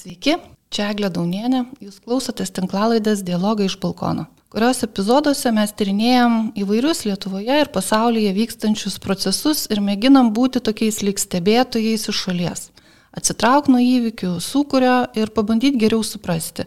[0.00, 0.38] Sveiki,
[0.72, 7.58] čia Eglė Daunienė, jūs klausotės tinklalaidės Dialogai iš balkono, kurios epizoduose mes tyrinėjom įvairius Lietuvoje
[7.60, 12.64] ir pasaulyje vykstančius procesus ir mėginam būti tokiais lyg stebėtojais iš šalies.
[13.12, 16.64] Atsitrauk nuo įvykių, sukurio ir pabandyti geriau suprasti,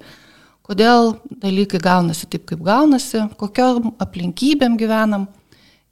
[0.62, 5.26] kodėl dalykai gaunasi taip, kaip gaunasi, kokiom aplinkybėm gyvenam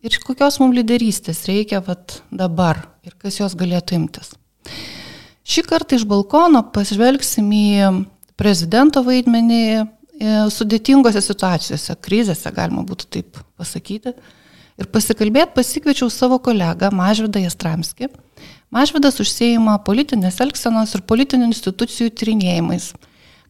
[0.05, 4.35] ir kokios mums lyderystės reikia vat, dabar ir kas jos galėtų imtis.
[5.51, 7.65] Šį kartą iš balkono pažvelgsim į
[8.39, 9.83] prezidento vaidmenį e,
[10.53, 14.13] sudėtingose situacijose, krizėse, galima būtų taip pasakyti.
[14.79, 18.07] Ir pasikalbėti pasikviečiau savo kolegą Mažvidą Jastramskį.
[18.71, 22.93] Mažvidas užsieima politinės elgsenos ir politinių institucijų tyrinėjimais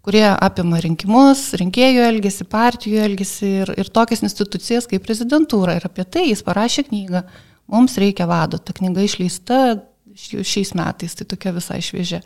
[0.01, 5.75] kurie apima rinkimus, rinkėjų elgesį, partijų elgesį ir, ir tokias institucijas kaip prezidentūra.
[5.77, 7.21] Ir apie tai jis parašė knygą
[7.71, 8.59] Mums reikia vado.
[8.59, 9.57] Ta knyga išleista
[10.29, 12.21] šiais metais, tai tokia visai šviežia.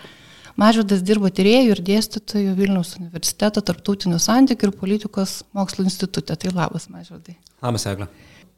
[0.59, 6.38] Mažvidas dirbo tyriejų ir dėstytojų Vilniaus universiteto tarptautinių santykių ir politikos mokslo institutė.
[6.39, 7.36] Tai labas, Mažvidai.
[7.59, 8.08] Labas, Eglė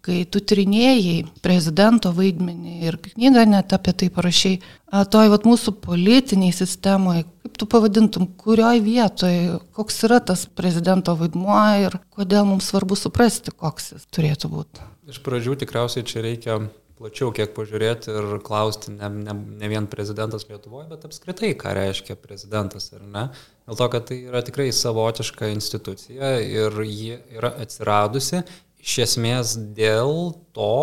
[0.07, 4.59] kai tu tyrinėjai prezidento vaidmenį ir knygą net apie tai parašiai,
[5.11, 11.59] toj vat, mūsų politiniai sistemoje, kaip tu pavadintum, kurioj vietoje, koks yra tas prezidento vaidmuo
[11.83, 14.87] ir kodėl mums svarbu suprasti, koks jis turėtų būti.
[15.11, 16.61] Iš pradžių tikriausiai čia reikia
[16.97, 22.17] plačiau kiek pažiūrėti ir klausti ne, ne, ne vien prezidentas Lietuvoje, bet apskritai, ką reiškia
[22.19, 23.27] prezidentas ar ne.
[23.67, 28.45] Dėl to, kad tai yra tikrai savotiška institucija ir ji yra atsiradusi
[28.87, 30.73] Iš esmės dėl to,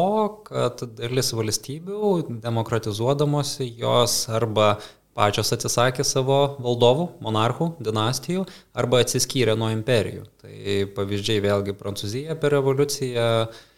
[0.45, 2.11] kad dalis valstybių
[2.43, 4.75] demokratizuodamosi jos arba
[5.15, 8.43] pačios atsisakė savo valdovų, monarchų, dinastijų
[8.77, 10.27] arba atsiskyrė nuo imperijų.
[10.43, 13.74] Tai pavyzdžiai vėlgi Prancūzija per revoliuciją, e,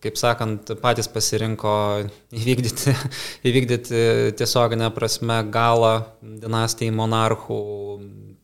[0.00, 1.74] kaip sakant, patys pasirinko
[2.36, 2.94] įvykdyti,
[3.50, 4.02] įvykdyti
[4.38, 7.60] tiesioginę prasme galą dinastijai monarchų,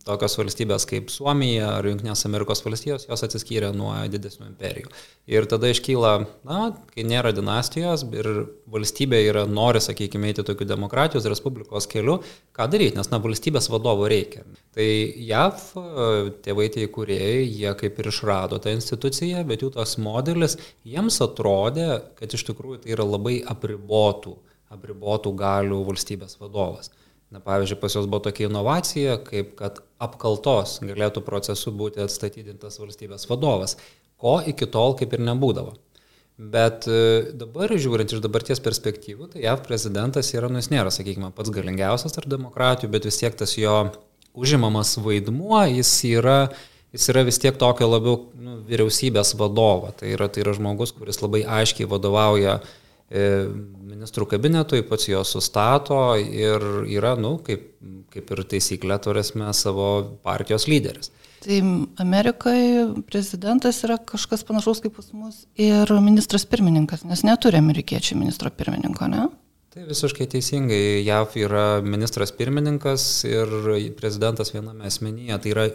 [0.06, 4.90] tokios valstybės kaip Suomija ar Junktinės Amerikos valstijos, jos atsiskyrė nuo didesnių imperijų.
[5.30, 6.12] Ir tada iškyla,
[6.46, 6.60] na,
[6.92, 8.28] kai nėra dinastijos ir
[8.70, 12.20] valstybė yra nori, sakykime, eiti tokiu demokratijos respublikos keliu,
[12.56, 14.44] ką daryti, nes, na, valstybės vadovo reikia.
[14.76, 14.86] Tai
[15.26, 15.64] JAV
[16.46, 21.88] tėvai tie įkūrėjai, jie kaip ir išrado tą instituciją, bet jų tas modelis jiems atrodė,
[22.20, 24.36] kad iš tikrųjų tai yra labai apribotų,
[24.76, 26.92] apribotų galių valstybės vadovas.
[27.34, 33.26] Na, pavyzdžiui, pas juos buvo tokia inovacija, kaip kad apkaltos galėtų procesu būti atstatydintas valstybės
[33.26, 33.74] vadovas,
[34.22, 35.74] ko iki tol kaip ir nebūdavo.
[36.36, 41.32] Bet e, dabar, žiūrint iš dabarties perspektyvų, tai JAV prezidentas yra, nu jis nėra, sakykime,
[41.34, 43.74] pats galingiausias tarp demokratijų, bet vis tiek tas jo
[44.36, 46.38] užimamas vaidmuo, jis yra,
[46.94, 49.90] jis yra vis tiek tokio labiau nu, vyriausybės vadovo.
[49.98, 52.74] Tai yra, tai yra žmogus, kuris labai aiškiai vadovauja uh,
[53.10, 57.68] ministrų kabinetui, pats jo sustato ir yra, nu, kaip,
[58.10, 61.12] kaip ir taisyklė, turėsime savo partijos lyderis.
[61.46, 61.60] Tai
[62.02, 68.50] Amerikoje prezidentas yra kažkas panašaus kaip pas mus ir ministras pirmininkas, nes neturi amerikiečių ministro
[68.50, 69.28] pirmininko, ne?
[69.76, 73.50] Tai visiškai teisingai, JAV yra ministras pirmininkas ir
[73.98, 75.36] prezidentas viename asmenyje.
[75.44, 75.66] Tai yra,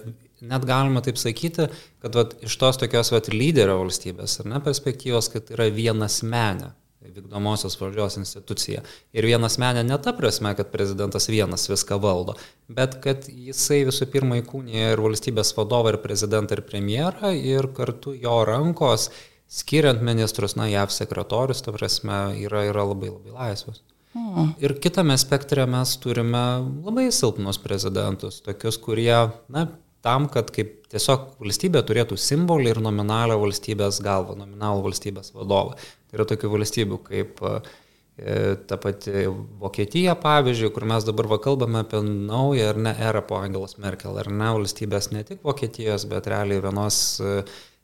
[0.49, 1.69] net galima taip sakyti,
[2.01, 6.73] kad vat, iš tos tokios vat, lyderio valstybės, ar ne perspektyvos, kad yra vienas menė
[7.15, 8.83] vykdomosios valdžios institucija.
[9.15, 12.37] Ir vienas menė ne ta prasme, kad prezidentas vienas viską valdo,
[12.71, 18.15] bet kad jisai visų pirma įkūnė ir valstybės vadovą, ir prezidentą, ir premjerą, ir kartu
[18.17, 19.09] jo rankos,
[19.51, 23.83] skiriant ministrus, na, JAV sekretorius, ta prasme, yra, yra labai labai laisvas.
[24.11, 24.51] Hmm.
[24.59, 26.43] Ir kitame spektre mes turime
[26.83, 29.15] labai silpnus prezidentus, tokius, kurie,
[29.51, 29.69] na,
[30.05, 35.77] tam, kad kaip tiesiog valstybė turėtų simbolį ir nominalią valstybės galvą, nominalų valstybės vadovą.
[35.77, 37.55] Tai yra tokių valstybių kaip e,
[38.67, 39.25] ta pati
[39.61, 44.29] Vokietija, pavyzdžiui, kur mes dabar kalbame apie naują ar ne erą po Angelos Merkel, ar
[44.29, 47.01] ne valstybės ne tik Vokietijos, bet realiai vienos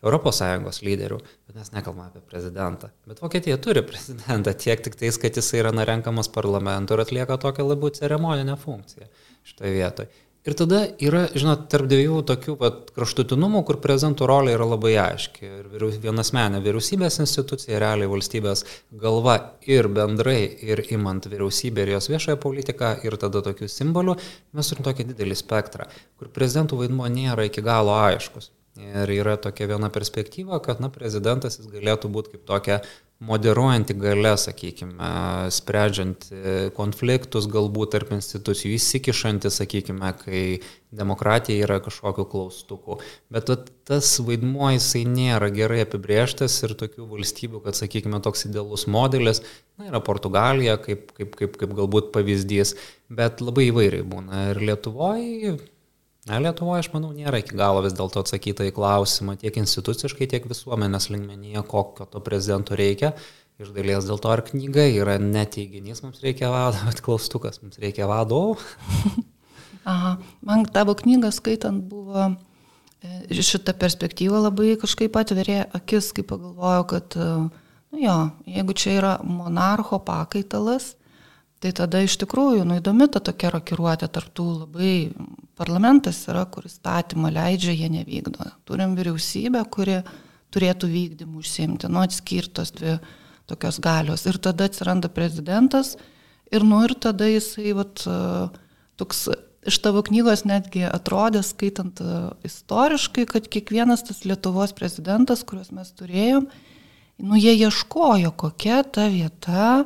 [0.08, 1.18] ES lyderių,
[1.48, 2.92] bet mes nekalbame apie prezidentą.
[3.10, 7.66] Bet Vokietija turi prezidentą tiek tik tais, kad jis yra narenkamas parlamentu ir atlieka tokią
[7.66, 9.08] labiau ceremoninę funkciją
[9.48, 10.27] šitoje vietoje.
[10.48, 15.50] Ir tada yra, žinot, tarp dviejų tokių pat kraštutinumų, kur prezidentų rolė yra labai aiški.
[15.60, 18.64] Ir vienasmenė vyriausybės institucija, realiai valstybės
[19.04, 19.36] galva
[19.68, 24.16] ir bendrai, ir imant vyriausybę ir jos viešąją politiką, ir tada tokių simbolių,
[24.56, 28.54] mes turime tokį didelį spektrą, kur prezidentų vaidmo nėra iki galo aiškus.
[28.78, 32.82] Ir yra tokia viena perspektyva, kad na, prezidentas jis galėtų būti kaip tokia
[33.20, 35.08] moderuojanti gale, sakykime,
[35.54, 36.28] sprendžiant
[36.78, 40.42] konfliktus galbūt tarp institucijų, įsikišanti, sakykime, kai
[40.94, 43.00] demokratija yra kažkokiu klaustuku.
[43.34, 43.50] Bet
[43.90, 49.42] tas vaidmuo jisai nėra gerai apibrieštas ir tokių valstybių, kad, sakykime, toks idealus modelis,
[49.80, 52.76] na, yra Portugalija kaip, kaip, kaip, kaip galbūt pavyzdys,
[53.10, 54.52] bet labai įvairiai būna.
[54.54, 55.58] Ir Lietuvoje
[56.28, 60.48] Na, Lietuvoje, aš manau, nėra iki galo vis dėlto atsakyta į klausimą tiek instituciškai, tiek
[60.50, 63.14] visuomenės lingmenyje, kokio to prezidento reikia.
[63.64, 68.10] Iš dalies dėl to ar knyga yra neteiginys, mums reikia vado, bet klaustukas, mums reikia
[68.12, 68.58] vadovų.
[69.92, 72.34] Aha, man tavo knygą skaitant buvo e,
[73.32, 77.32] šitą perspektyvą labai kažkaip atverė akis, kai pagalvojau, kad, e,
[77.96, 78.20] nu jo,
[78.52, 80.98] jeigu čia yra monarcho pakaitalas,
[81.58, 84.92] Tai tada iš tikrųjų, nu įdomi ta tokia rokiruotė tarptų labai
[85.58, 88.52] parlamentas yra, kuris statymą leidžia, jie nevykdo.
[88.70, 90.02] Turim vyriausybę, kuri
[90.54, 92.98] turėtų vykdymų užsiimti, nu atskirtos dvi
[93.50, 94.26] tokios galios.
[94.28, 95.96] Ir tada atsiranda prezidentas
[96.52, 98.04] ir nu ir tada jisai, vat,
[99.00, 99.28] toks
[99.68, 102.00] iš tavo knygos netgi atrodė, skaitant
[102.48, 106.48] istoriškai, kad kiekvienas tas Lietuvos prezidentas, kuriuos mes turėjom,
[107.28, 109.84] nu jie ieškojo, kokia ta vieta,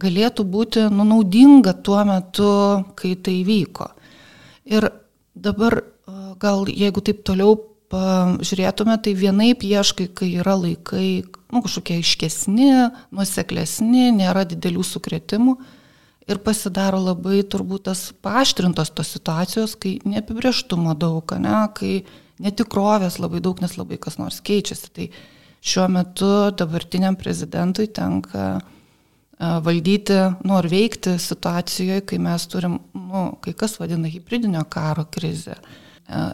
[0.00, 2.52] galėtų būti nu, naudinga tuo metu,
[2.96, 3.90] kai tai vyko.
[4.70, 4.86] Ir
[5.42, 5.80] dabar
[6.40, 7.58] gal jeigu taip toliau
[7.90, 12.70] žiūrėtume, tai vienaip ieškai, kai yra laikai nu, kažkokie aiškesni,
[13.10, 15.56] nuseklesni, nėra didelių sukretimų.
[16.30, 22.04] Ir pasidaro labai turbūt tas paaštrintos tos situacijos, kai neapibrieštumo daug, ne, kai
[22.40, 24.92] netikrovės labai daug, nes labai kas nors keičiasi.
[24.94, 25.08] Tai
[25.60, 28.76] šiuo metu dabartiniam prezidentui tenka uh,
[29.40, 35.56] valdyti, nu, ar veikti situacijoje, kai mes turim, nu, kai kas vadina hybridinio karo krizę,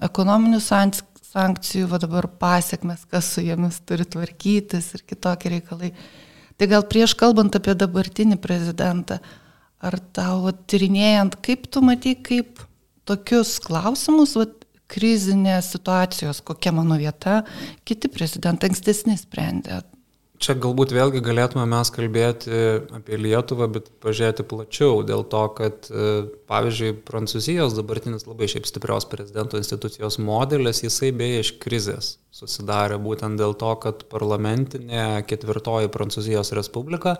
[0.02, 5.92] ekonominių sankcijų, va dabar pasiekmes, kas su jomis turi tvarkytis ir kitokie reikalai.
[6.56, 9.20] Tai gal prieš kalbant apie dabartinį prezidentą,
[9.84, 12.62] ar tau va, tyrinėjant, kaip tu matai, kaip
[13.06, 14.48] tokius klausimus, va,
[14.90, 17.40] krizinės situacijos, kokia mano vieta,
[17.86, 19.82] kiti prezidentai ankstesni sprendė.
[20.36, 22.50] Čia galbūt vėlgi galėtume mes kalbėti
[22.96, 26.08] apie Lietuvą, bet pažiūrėti plačiau, dėl to, kad e,
[26.50, 33.40] pavyzdžiui Prancūzijos dabartinis labai šiaip stiprios prezidento institucijos modelis, jisai beje iš krizės susidarė būtent
[33.40, 37.16] dėl to, kad parlamentinė ketvirtoji Prancūzijos Respublika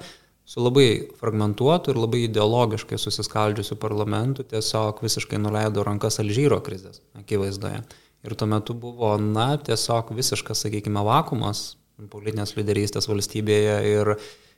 [0.46, 7.80] su labai fragmentuotu ir labai ideologiškai susiskaldžiusiu parlamentu tiesiog visiškai nuleido rankas Alžyro krizės akivaizdoje.
[8.26, 11.76] Ir tuo metu buvo, na, tiesiog visiškas, sakykime, vakumas
[12.12, 14.16] politinės lyderystės valstybėje ir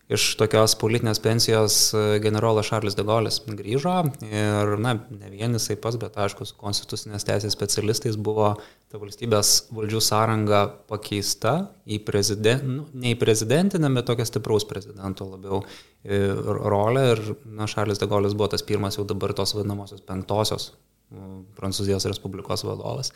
[0.08, 1.76] iš tokios politinės pensijos
[2.24, 3.92] generolas Šarlis de Golis grįžo
[4.24, 8.54] ir, na, ne vien jisai pas, bet aišku, su konstitucinės teisės specialistais buvo
[8.88, 11.54] ta valstybės valdžių sąranga pakeista
[11.84, 15.60] į prezident, nu, ne į prezidentinę, bet tokią stipraus prezidento labiau
[16.72, 20.72] rolę ir, na, Šarlis de Golis buvo tas pirmas jau dabar tos vadinamosios penktosios
[21.56, 23.12] Prancūzijos Respublikos vadovas.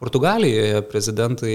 [0.00, 1.54] Portugalijoje prezidentai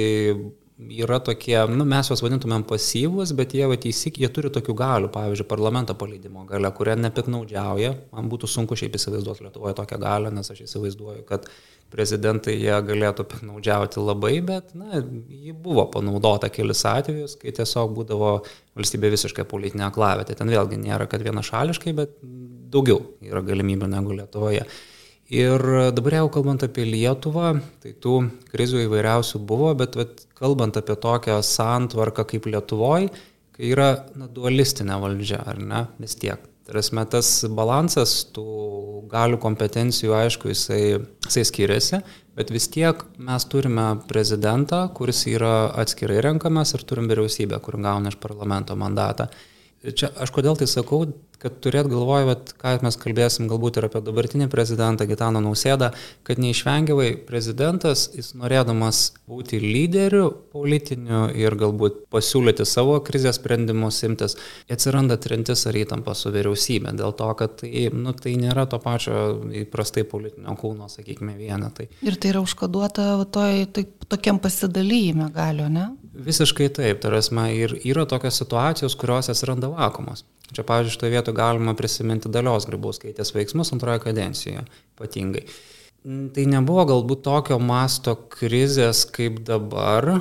[0.78, 5.10] yra tokie, nu, mes juos vadintumėm pasyvus, bet jie, va, teisik, jie turi tokių galių,
[5.14, 7.94] pavyzdžiui, parlamento paleidimo galę, kurią nepiknaudžiauja.
[8.12, 11.48] Man būtų sunku šiaip įsivaizduoti Lietuvoje tokią galę, nes aš įsivaizduoju, kad
[11.96, 18.34] prezidentai jie galėtų piknaudžiauti labai, bet, na, ji buvo panaudota kelis atvejus, kai tiesiog būdavo
[18.76, 20.28] valstybė visiškai politinė aklavė.
[20.28, 22.20] Tai ten vėlgi nėra, kad vienašališkai, bet
[22.76, 24.68] daugiau yra galimybių negu Lietuvoje.
[25.34, 25.62] Ir
[25.98, 28.18] dabar jau kalbant apie Lietuvą, tai tų
[28.52, 33.10] krizių įvairiausių buvo, bet vat, kalbant apie tokią santvarką kaip Lietuvoje,
[33.56, 36.44] kai yra na, dualistinė valdžia, ar ne, vis tiek.
[36.70, 38.46] Yra tas balansas tų
[39.10, 42.00] galių kompetencijų, aišku, jisai, jisai skiriasi,
[42.38, 48.14] bet vis tiek mes turime prezidentą, kuris yra atskirai renkamas ir turim vyriausybę, kur gauna
[48.14, 49.30] iš parlamento mandatą.
[49.86, 51.06] Ir čia aš kodėl tai sakau,
[51.46, 55.92] kad turėt galvoje, vat, ką mes kalbėsim galbūt ir apie dabartinį prezidentą Gitaną Nausėdą,
[56.26, 64.38] kad neišvengiamai prezidentas, jis norėdamas būti lyderiu politiniu ir galbūt pasiūlyti savo krizės sprendimus imtis,
[64.72, 69.22] atsiranda trintis ar įtampa su vyriausybė, dėl to, kad tai, nu, tai nėra to pačio
[69.64, 71.92] įprastai politinio kūno, sakykime, vienetai.
[72.06, 75.92] Ir tai yra užkoduota toj, tai, tokiam pasidalyme galio, ne?
[76.26, 80.24] Visiškai taip, tarasme, ir yra tokios situacijos, kurios atsiranda vakumas.
[80.54, 84.66] Čia, pavyzdžiui, šitoje vietoje galima prisiminti dalios grybauskaitės veiksmus antroje kadencijoje
[84.96, 85.46] ypatingai.
[86.06, 90.20] Tai nebuvo galbūt tokio masto krizės kaip dabar,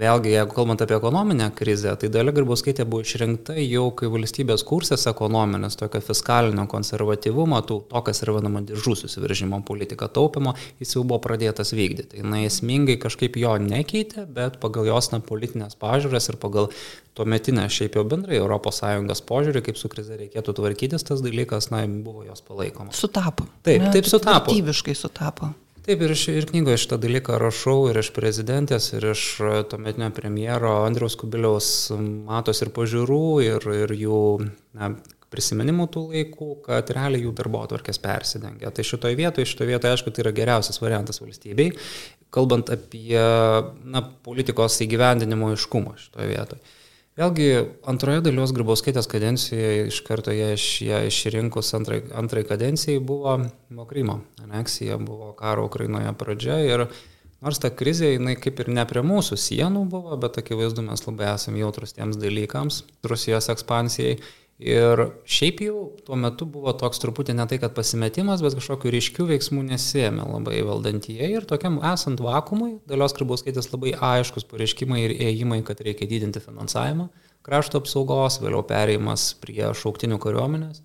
[0.00, 5.06] vėlgi, jeigu kalbant apie ekonominę krizę, tai Dalia Grybauskaitė buvo išrinkta jau kai valstybės kursas
[5.10, 11.04] ekonominis, tokio fiskalinio konservatyvumo, tų, to, kas yra vadinama diržų susiviržimo politika taupimo, jis jau
[11.04, 12.24] buvo pradėtas vykdyti.
[12.26, 16.70] Na, esmingai kažkaip jo nekeitė, bet pagal jos na, politinės pažiūrės ir pagal
[17.16, 22.26] tuometinę šiaip jau bendrai ES požiūrį, kaip su krize reikėtų tvarkytis, tas dalykas, na, buvo
[22.26, 22.98] jos palaikomas.
[22.98, 23.48] Sutapo.
[23.62, 24.50] Taip, ne, taip sutapo.
[24.50, 25.54] Aktyviškai sutapo.
[25.86, 29.20] Taip, ir, ir knygoje šitą dalyką rašau ir iš prezidentės, ir iš
[29.70, 31.68] tuometinio premjero Andriaus Kubiliaus
[32.26, 34.22] matos ir pažiūrų, ir, ir jų
[34.74, 34.88] na,
[35.30, 38.72] prisiminimų tų laikų, kad realiai jų darbo atvarkės persidengia.
[38.74, 41.68] Tai šitoje vietoje, šitoje vietoje, aišku, tai yra geriausias variantas valstybei,
[42.34, 43.22] kalbant apie
[43.86, 46.76] na, politikos įgyvendinimo iškumą šitoje vietoje.
[47.16, 47.48] Vėlgi,
[47.88, 50.50] antroje dalios Grybauskaitės kadencijoje iš karto ją
[51.08, 53.38] išrinkus antrai, antrai kadencijai buvo
[53.88, 56.84] Krymo aneksija, buvo karo Ukrainoje pradžia ir
[57.40, 61.30] nors ta krizė, jinai kaip ir ne prie mūsų sienų buvo, bet akivaizdu mes labai
[61.32, 64.18] esame jautrus tiems dalykams, Rusijos ekspansijai
[64.56, 69.26] Ir šiaip jau tuo metu buvo toks truputį ne tai, kad pasimetimas, bet kažkokių ryškių
[69.28, 71.28] veiksmų nesėmė labai valdantieji.
[71.36, 77.10] Ir tokiam esant vakumui, dalios kribauskaitės labai aiškus pareiškimai ir ėjimai, kad reikia didinti finansavimą
[77.46, 80.82] krašto apsaugos, vėliau pereimas prie šauktinių kariuomenės.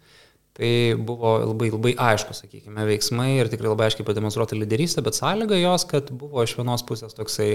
[0.58, 0.72] Tai
[1.08, 5.88] buvo labai, labai aiškus, sakykime, veiksmai ir tikrai labai aiškiai pademonstruota lyderystė, bet sąlyga jos,
[5.90, 7.54] kad buvo iš vienos pusės toksai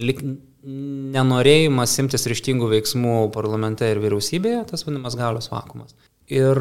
[0.00, 0.22] lik
[0.64, 5.94] nenorėjimas imtis ryštingų veiksmų parlamente ir vyriausybėje, tas vadinamas galios vakumas.
[6.32, 6.56] Ir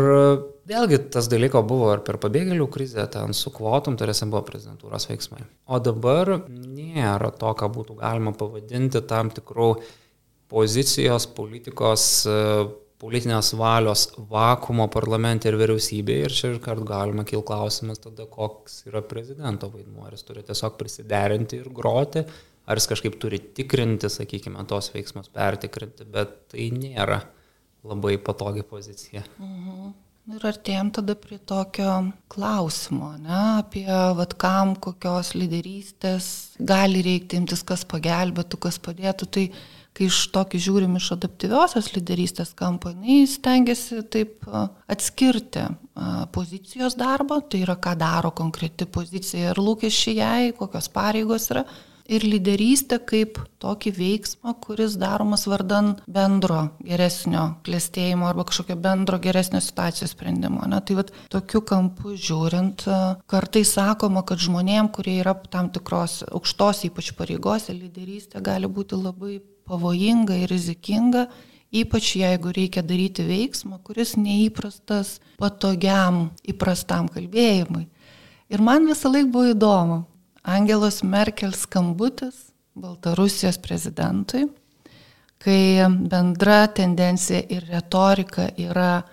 [0.68, 5.46] vėlgi tas dalyko buvo ir per pabėgėlių krizę, ten su kvotum, tarėsi buvo prezidentūros veiksmai.
[5.72, 9.70] O dabar nėra to, ką būtų galima pavadinti tam tikrų
[10.52, 12.28] pozicijos, politikos,
[13.04, 16.28] politinės valios vakumo parlamente ir vyriausybėje.
[16.28, 20.10] Ir čia ir kart galima kil klausimas tada, koks yra prezidento vaidmuo.
[20.10, 22.28] Ar jis turi tiesiog prisiderinti ir groti,
[22.66, 27.22] ar jis kažkaip turi tikrinti, sakykime, tos veiksmus pertikrinti, bet tai nėra
[27.84, 29.26] labai patogi pozicija.
[29.40, 29.94] Mhm.
[30.32, 31.98] Ir artėjom tada prie tokio
[32.32, 33.84] klausimo, ne, apie
[34.16, 36.28] vat, kam kokios lyderystės
[36.64, 39.28] gali reikti imtis, kas pagelbėtų, kas padėtų.
[39.36, 39.44] Tai
[39.94, 44.48] kai iš tokį žiūrim iš adaptyviosios lyderystės kampo, jis stengiasi taip
[44.90, 45.68] atskirti
[46.34, 51.68] pozicijos darbą, tai yra ką daro konkreti pozicija ir lūkesčiai jai, kokios pareigos yra
[52.10, 59.62] ir lyderystę kaip tokį veiksmą, kuris daromas vardan bendro geresnio klėstėjimo arba kažkokio bendro geresnio
[59.64, 60.66] situacijos sprendimo.
[60.68, 62.86] Na, tai vat, tokiu kampu žiūrint,
[63.32, 69.40] kartai sakoma, kad žmonėm, kurie yra tam tikros aukštos ypač pareigose, lyderystė gali būti labai
[69.70, 71.28] pavojinga ir rizikinga,
[71.74, 77.88] ypač jeigu reikia daryti veiksmą, kuris neįprastas patogiam, įprastam kalbėjimui.
[78.54, 80.04] Ir man visą laiką buvo įdomu,
[80.44, 84.48] Angelos Merkel skambutis Baltarusijos prezidentui,
[85.40, 89.04] kai bendra tendencija ir retorika yra,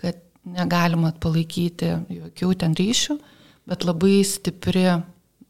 [0.00, 3.16] kad negalima palaikyti jokių ten ryšių,
[3.68, 4.88] bet labai stipri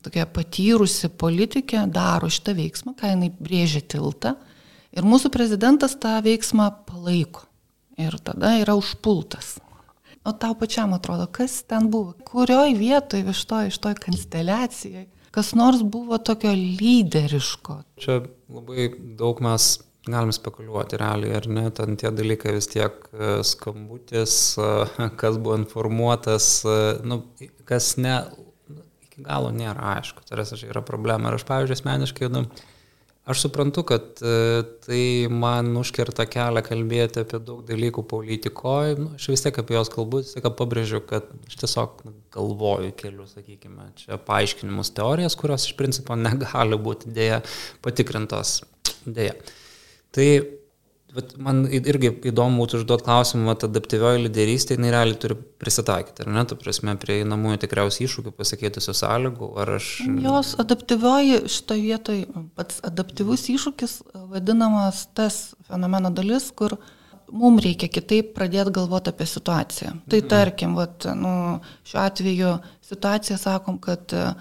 [0.02, 4.34] tokia patyrusi politikė daro šitą veiksmą, ką jinai brėžia tiltą.
[4.92, 7.46] Ir mūsų prezidentas tą veiksmą palaiko.
[7.96, 9.56] Ir tada yra užpultas.
[10.28, 12.12] O tau pačiam atrodo, kas ten buvo?
[12.26, 15.06] Kurioj vietoje iš to, iš to konsteliacijoje?
[15.32, 17.80] Kas nors buvo tokio lyderiško?
[18.02, 18.20] Čia
[18.52, 19.74] labai daug mes
[20.06, 25.56] galim spekuliuoti realiai, ar ne, ten tie dalykai vis tiek e, skambutis, e, kas buvo
[25.60, 27.20] informuotas, e, nu,
[27.68, 28.16] kas ne,
[28.66, 31.30] nu, iki galo nėra aišku, tai yra problema.
[31.30, 32.44] Ir aš, pavyzdžiui, asmeniškai, nu,
[33.22, 38.96] Aš suprantu, kad e, tai man užkerta kelią kalbėti apie daug dalykų politikoje.
[38.98, 42.02] Nu, aš vis tiek apie juos kalbu, vis tiek pabrėžiu, kad aš tiesiog
[42.34, 47.38] galvoju keliu, sakykime, čia paaiškinimus teorijas, kurios iš principo negali būti dėja
[47.86, 48.58] patikrintos
[49.06, 49.38] dėja.
[50.12, 50.28] Tai
[51.12, 56.30] Bet man irgi įdomu būtų užduoti klausimą, kad adaptyvioji lyderystė, jinai realiai turi prisitaikyti, ar
[56.32, 59.90] ne, tu prasme, prie įnamųjų tikriausiai iššūkių pasikeitusių sąlygų, ar aš...
[60.24, 63.98] Jos adaptyvioji šitoje vietoje, pats adaptyvus iššūkis
[64.32, 66.78] vadinamas tas fenomeno dalis, kur
[67.28, 69.92] mums reikia kitaip pradėti galvoti apie situaciją.
[70.08, 70.32] Tai mhm.
[70.32, 71.36] tarkim, vat, nu,
[71.92, 72.56] šiuo atveju
[72.88, 74.32] situacija sakom, kad uh,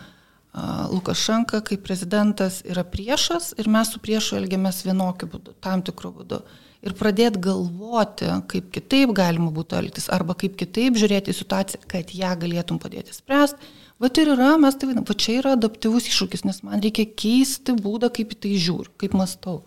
[0.54, 6.42] Lukašenka kaip prezidentas yra priešas ir mes su priešu elgiamės vienokiu būdu, tam tikrų būdu.
[6.82, 12.12] Ir pradėti galvoti, kaip kitaip galima būtų elgtis, arba kaip kitaip žiūrėti į situaciją, kad
[12.18, 13.72] ją galėtum padėti spręsti.
[14.02, 17.76] Vat ir yra, mes tai vadinam, va čia yra adaptyvus iššūkis, nes man reikia keisti
[17.78, 19.60] būdą, kaip į tai žiūriu, kaip mastau.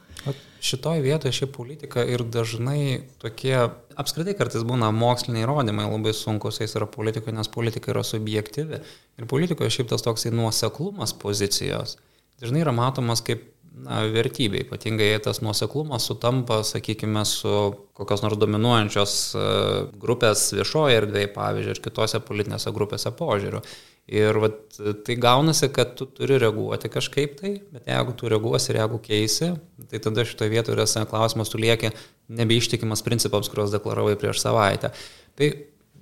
[0.64, 3.56] Šitoje vietoje ši politika ir dažnai tokie,
[4.00, 8.80] apskritai kartais būna moksliniai įrodymai labai sunkus, jais yra politika, nes politika yra subjektyvi.
[9.20, 11.98] Ir politikoje šiaip tas toksai nuoseklumas pozicijos
[12.40, 17.54] dažnai yra matomas kaip na, vertybė, ypatingai jei tas nuoseklumas sutampa, sakykime, su
[17.98, 19.48] kokios nors dominuojančios e,
[20.00, 23.64] grupės viešoje erdvėje, pavyzdžiui, ir kitose politinėse grupėse požiūriu.
[24.12, 24.58] Ir vat,
[25.06, 29.48] tai gaunasi, kad tu turi reaguoti kažkaip tai, bet jeigu tu reaguosi ir jeigu keisi,
[29.88, 31.88] tai tada šitoje vietoje yra klausimas, tu lieki
[32.28, 34.92] nebeištikimas principams, kuriuos deklaravai prieš savaitę.
[35.40, 35.48] Tai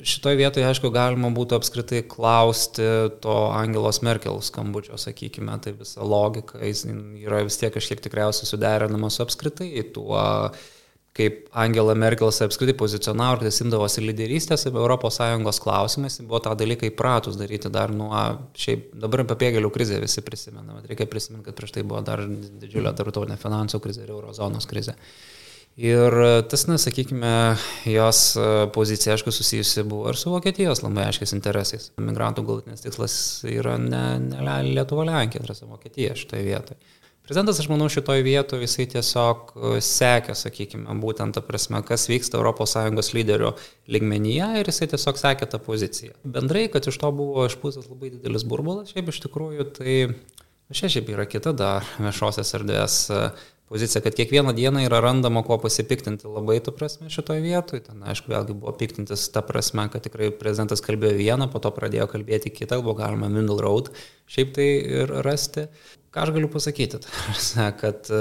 [0.02, 2.88] šitoje vietoje, aišku, galima būtų apskritai klausti
[3.22, 6.84] to Angelos Merkel skambučio, sakykime, tai visa logika, jis
[7.22, 10.18] yra vis tiek kažkiek tikriausiai suderinamas su apskritai tuo
[11.16, 17.68] kaip Angela Merkel apskritai pozicionavo ir simdavosi lyderystės ES klausimais, buvo tą dalyką įpratus daryti
[17.72, 18.16] dar nuo,
[18.56, 22.94] šiaip dabar pabėgėlių krizė visi prisimena, bet reikia prisiminti, kad prieš tai buvo dar didžiulė
[22.96, 24.96] tarptautinė finansų krizė ir eurozonos krizė.
[25.80, 26.12] Ir
[26.52, 27.34] tas, na, sakykime,
[27.88, 28.24] jos
[28.74, 31.86] pozicija, aišku, susijusi buvo ir su Vokietijos labai aiškiais interesais.
[31.96, 33.14] Migrantų galutinis tikslas
[33.48, 37.00] yra ne, ne Lietuva, Lenkija, tai yra Vokietija šitoje vietoje.
[37.22, 42.40] Prezidentas, aš manau, šitoje vietoje jisai tiesiog e, sekė, sakykime, būtent ta prasme, kas vyksta
[42.42, 43.52] ES lyderio
[43.86, 46.16] ligmenyje ir jisai tiesiog sekė tą poziciją.
[46.26, 49.96] Bendrai, kad iš to buvo išpūstas labai didelis burbulas, šiaip iš tikrųjų, tai
[50.74, 53.22] čia šiaip yra kita dar viešosios erdvės e,
[53.70, 57.86] pozicija, kad kiekvieną dieną yra randama kuo pasipiktinti labai, tu prasme, šitoje vietoje.
[57.86, 62.10] Ten, aišku, vėlgi buvo piktintis ta prasme, kad tikrai prezidentas kalbėjo vieną, po to pradėjo
[62.10, 63.94] kalbėti kitą, buvo galima middle road
[64.26, 65.70] šiaip tai ir rasti.
[66.12, 66.98] Ką aš galiu pasakyti?
[67.80, 68.18] Kad e,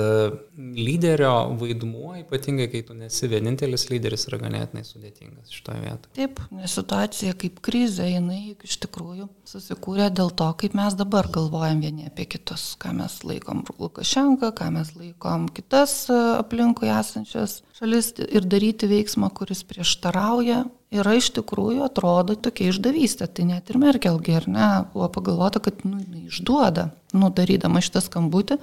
[0.79, 6.13] lyderio vaidmuo, ypatingai kai tu nesi vienintelis lyderis, yra ganėtinai sudėtingas šitoje vietoje.
[6.15, 6.39] Taip,
[6.71, 12.29] situacija kaip krizė, jinai iš tikrųjų susikūrė dėl to, kaip mes dabar galvojam vieni apie
[12.31, 18.87] kitus, ką mes laikom Lukašenką, ką mes laikom kitas e, aplinkui esančias šalis ir daryti
[18.87, 23.27] veiksmą, kuris prieštarauja yra iš tikrųjų atrodo tokia išdavystė.
[23.31, 28.59] Tai net ir Merkelgi, ar ne, buvo pagalvota, kad nu, išduoda, nu, darydama šitą skambutį.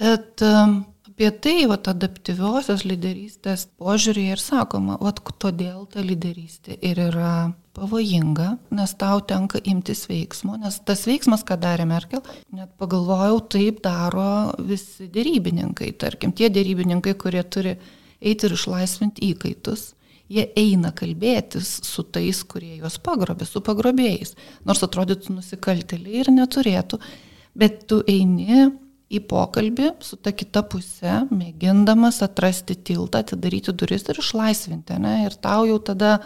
[0.00, 7.00] Bet um, apie tai, va, adaptyviosios lyderystės požiūrį ir sakoma, va, todėl ta lyderystė ir
[7.06, 12.20] yra pavojinga, nes tau tenka imtis veiksmo, nes tas veiksmas, ką darė Merkel,
[12.52, 17.78] net pagalvojau, taip daro visi dėrybininkai, tarkim, tie dėrybininkai, kurie turi
[18.20, 19.92] eiti ir išlaisvinti įkaitus
[20.30, 24.36] jie eina kalbėtis su tais, kurie juos pagrobė, su pagrobėjais.
[24.68, 27.00] Nors atrodytų nusikaltėliai ir neturėtų,
[27.58, 28.70] bet tu eini
[29.10, 35.00] į pokalbį su ta kita pusė, mėgindamas atrasti tiltą, atidaryti duris ir išlaisvinti.
[35.02, 35.16] Ne?
[35.26, 36.20] Ir tau jau tada,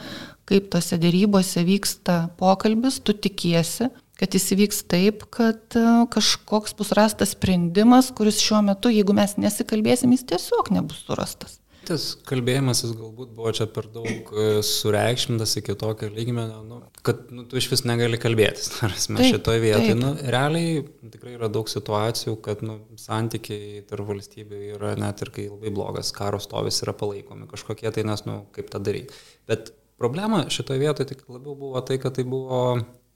[0.48, 3.88] kaip tose dėrybose vyksta pokalbis, tu tikiesi,
[4.20, 9.38] kad jis įvyks taip, kad e, kažkoks bus rastas sprendimas, kuris šiuo metu, jeigu mes
[9.40, 11.63] nesikalbėsim, jis tiesiog nebus surastas.
[11.88, 17.44] Tas kalbėjimasis galbūt buvo čia per daug e, sureikšmintas iki tokio lygmenio, nu, kad nu,
[17.48, 18.70] tu iš vis negali kalbėtis.
[19.12, 24.94] Mes šitoje vietoje, nu, realiai tikrai yra daug situacijų, kad nu, santykiai tarp valstybių yra
[25.00, 28.80] net ir kai labai blogas karo stovis yra palaikomi kažkokie tai, nes, nu, kaip tą
[28.84, 29.16] daryti.
[29.50, 32.64] Bet problema šitoje vietoje tik labiau buvo tai, kad tai buvo,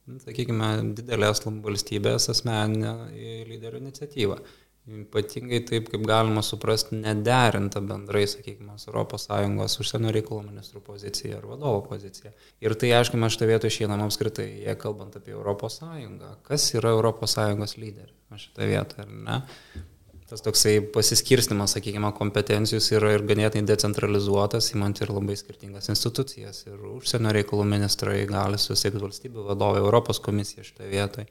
[0.09, 2.95] nu, sakykime, didelės valstybės asmeninė
[3.49, 4.43] lyderio iniciatyva.
[4.89, 11.83] Ypatingai taip, kaip galima suprasti, nederinta bendrai, sakykime, ES užsienio reikalų ministrų pozicija ar vadovo
[11.91, 12.33] pozicija.
[12.65, 15.79] Ir tai, aišku, mes šitą vietą išeinam apskritai, jie kalbant apie ES.
[16.49, 19.39] Kas yra ES lyderiai šitą vietą, ar ne?
[20.29, 26.67] Tas toksai pasiskirstimas, sakykime, kompetencijos yra ir ganėtinai decentralizuotas, įmant ir labai skirtingas institucijas.
[26.69, 31.27] Ir užsienio reikalų ministrai gali susiekti valstybių vadovai, Europos komisija šitoje vietoje.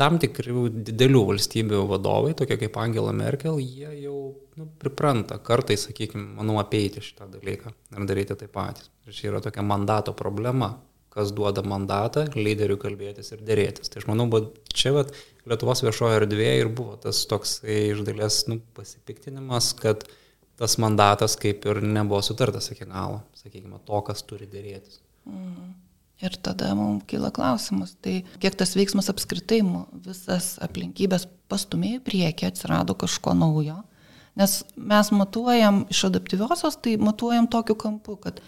[0.00, 4.18] Tam tikrių didelių valstybių vadovai, tokie kaip Angela Merkel, jie jau
[4.58, 8.90] nu, pripranta kartais, sakykime, manau, apeiti šitą dalyką ir daryti tai patys.
[9.06, 10.74] Ir čia yra tokia mandato problema
[11.10, 13.90] kas duoda mandatą lyderių kalbėtis ir dėrėtis.
[13.90, 14.28] Tai aš manau,
[14.70, 15.12] čia vat,
[15.50, 20.04] Lietuvos viešojo erdvėje ir buvo tas toks iš dalies nu, pasipiktinimas, kad
[20.60, 25.00] tas mandatas kaip ir nebuvo sutartas iki galo, sakykime, to, kas turi dėrėtis.
[25.26, 25.72] Mm.
[26.20, 29.62] Ir tada mums kyla klausimas, tai kiek tas veiksmas apskritai
[30.04, 33.78] visas aplinkybės pastumėjo į priekį, atsirado kažko naujo.
[34.36, 38.42] Nes mes matuojam iš adaptyviosios, tai matuojam tokiu kampu, kad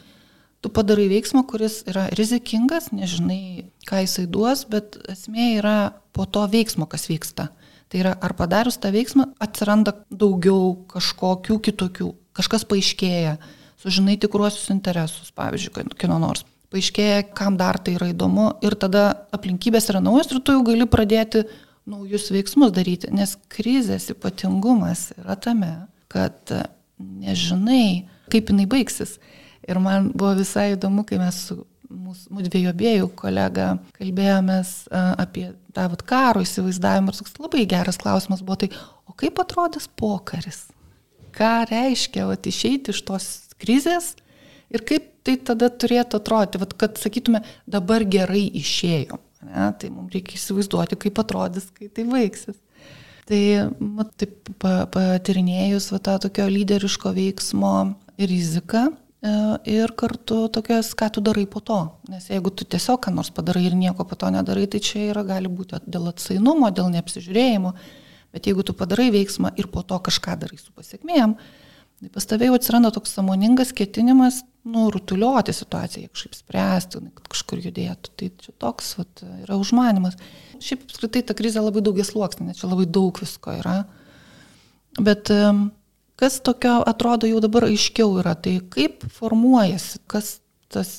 [0.62, 5.77] tu padarai veiksmą, kuris yra rizikingas, nežinai, ką jisai duos, bet esmė yra
[6.14, 7.48] po to veiksmo, kas vyksta.
[7.90, 13.35] Tai yra, ar padarius tą veiksmą atsiranda daugiau kažkokių kitokių, kažkas paaiškėja,
[13.83, 16.46] sužinai tikruosius interesus, pavyzdžiui, kino nors.
[16.72, 20.87] Paaiškėja, kam dar tai yra įdomu ir tada aplinkybės yra naujos ir tu jau gali
[20.88, 21.42] pradėti
[21.90, 25.72] naujus veiksmus daryti, nes krizės ypatingumas yra tame,
[26.12, 26.55] kad
[26.96, 29.18] nežinai, kaip jinai baigsis.
[29.68, 31.61] Ir man buvo visai įdomu, kai mes su
[31.92, 38.42] mūsų dviejų abiejų kolega kalbėjomės apie tą vat, karo įsivaizdavimą ir toks labai geras klausimas
[38.44, 38.70] buvo tai,
[39.09, 40.64] o kaip atrodys pokaris?
[41.37, 43.29] Ką reiškia vat, išeiti iš tos
[43.61, 44.12] krizės
[44.72, 49.20] ir kaip tai tada turėtų atrodyti, vat, kad sakytume, dabar gerai išėjom.
[49.46, 49.68] Ne?
[49.79, 52.59] Tai mums reikia įsivaizduoti, kaip atrodys, kai tai baigsis.
[53.31, 53.40] Tai,
[53.79, 57.77] mat, taip, patirinėjus va, tą tokio lyderiško veiksmo
[58.18, 58.88] riziką
[59.22, 61.78] ir kartu tokias, ką tu darai po to.
[62.11, 65.22] Nes jeigu tu tiesiog ką nors padarai ir nieko po to nedarai, tai čia yra
[65.26, 67.74] gali būti dėl atsainumo, dėl neapsižiūrėjimo.
[68.35, 71.37] Bet jeigu tu padarai veiksmą ir po to kažką darai su pasiekmėjom,
[72.02, 77.62] tai pas tavai jau atsiranda toks samoningas ketinimas, nu, rutuliuoti situaciją, kažkaip spręsti, kad kažkur
[77.62, 78.14] judėtų.
[78.18, 80.18] Tai čia toks vat, yra užmanimas.
[80.62, 83.85] Šiaip apskritai ta krizė labai daugies sluoksnė, nes čia labai daug visko yra.
[84.98, 85.30] Bet
[86.22, 90.37] kas tokio atrodo jau dabar aiškiau yra, tai kaip formuojasi, kas
[90.70, 90.92] tas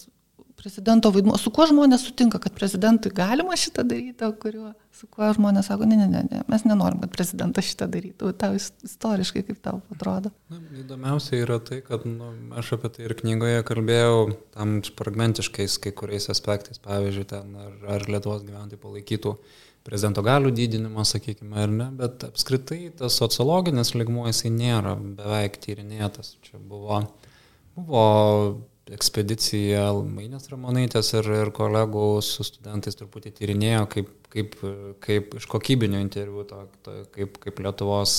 [0.63, 5.67] prezidento vaidmuo, su kuo žmonės sutinka, kad prezidentui galima šitą daryti, kuriuo, su kuo žmonės
[5.67, 8.31] sako, ne, ne, ne, ne, mes nenorim, kad prezidentas šitą darytų.
[8.39, 10.31] Tau istoriškai kaip tau atrodo?
[10.53, 14.23] Na, įdomiausia yra tai, kad nu, aš apie tai ir knygoje kalbėjau
[14.55, 19.37] tam fragmentiškais kai kuriais aspektais, pavyzdžiui, ten ar, ar Lietuvos gyventojai palaikytų
[19.83, 26.37] prezidento galių didinimą, sakykime, ar ne, bet apskritai tas sociologinis ligmuo jisai nėra beveik tyrinėtas.
[26.47, 27.03] Čia buvo,
[27.75, 28.05] buvo
[28.91, 34.57] ekspedicija Mainės Ramonaitės ir, ir kolegų su studentais truputį tyrinėjo, kaip, kaip,
[35.03, 38.15] kaip iš kokybinio interviu, to, to, kaip, kaip Lietuvos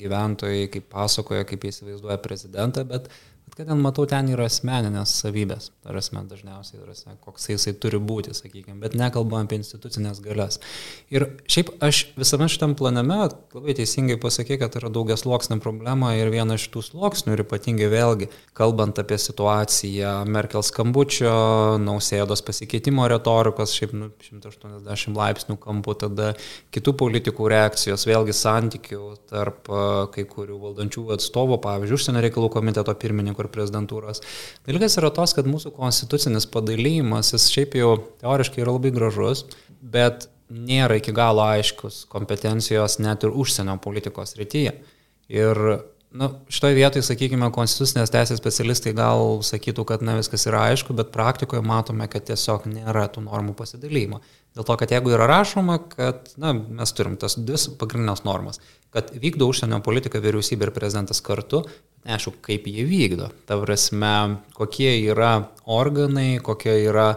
[0.00, 3.10] gyventojai, kaip pasakoja, kaip įsivaizduoja prezidentą, Bet
[3.56, 8.34] kad ten matau, ten yra asmeninės savybės, ar asmen dažniausiai, ar koks jisai turi būti,
[8.36, 10.58] sakykime, bet nekalbam apie institucinės galias.
[11.08, 13.16] Ir šiaip aš visame šitam planame
[13.56, 17.88] labai teisingai pasakė, kad yra daugias sluoksnė problema ir viena iš tų sluoksnių ir ypatingai
[17.94, 18.28] vėlgi,
[18.60, 21.32] kalbant apie situaciją Merkel skambučio,
[21.80, 26.34] nausėdos pasikeitimo retorikos, šiaip nu, 180 laipsnių kampu, tada
[26.76, 29.72] kitų politikų reakcijos, vėlgi santykių tarp
[30.12, 34.22] kai kurių valdančių atstovų, pavyzdžiui, užsienio reikalų komiteto pirmininko pirmininko ir prezidentūros.
[34.66, 39.46] Dalykas yra tos, kad mūsų konstitucinis padalymas, jis šiaip jau teoriškai yra labai gražus,
[39.80, 44.76] bet nėra iki galo aiškus kompetencijos net ir užsienio politikos rytyje.
[45.28, 45.58] Ir
[46.16, 51.10] nu, šitoje vietoje, sakykime, konstitucinės teisės specialistai gal sakytų, kad ne viskas yra aišku, bet
[51.14, 54.22] praktikoje matome, kad tiesiog nėra tų normų pasidalymo.
[54.56, 58.62] Dėl to, kad jeigu yra rašoma, kad na, mes turim tas dvi pagrindinės normas,
[58.94, 61.64] kad vykdo užsienio politiką vyriausybė ir prezidentas kartu,
[62.06, 63.30] neaišku, kaip jie vykdo.
[63.48, 67.14] Ta prasme, kokie yra organai, kokie yra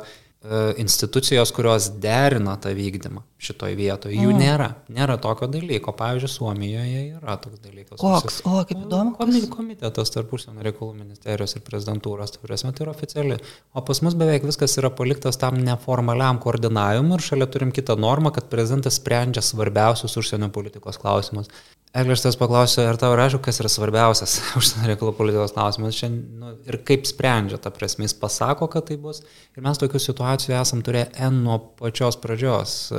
[0.79, 4.15] institucijos, kurios derina tą vykdymą šitoj vietoje.
[4.15, 4.39] Jų mm.
[4.39, 4.67] nėra.
[4.95, 5.91] Nėra tokio dalyko.
[5.99, 7.99] Pavyzdžiui, Suomijoje yra toks dalykas.
[7.99, 8.37] Koks?
[8.47, 9.17] O, kaip įdomu.
[9.51, 13.39] Komitetas tarp užsienio reikalų ministerijos ir prezidentūros, tai prasme, tai yra oficiali.
[13.75, 18.31] O pas mus beveik viskas yra paliktas tam neformaliam koordinavimui ir šalia turim kitą normą,
[18.35, 21.51] kad prezidentas sprendžia svarbiausius užsienio politikos klausimus.
[21.89, 26.77] Eglištas paklausė, ar tau rašau, kas yra svarbiausias užsienio reikalų politikos klausimas šiandien nu, ir
[26.85, 29.23] kaip sprendžia, ta prasme, jis pasako, kad tai bus.
[29.57, 32.93] Ir mes tokių situacijų esam turėję N nuo pačios pradžios.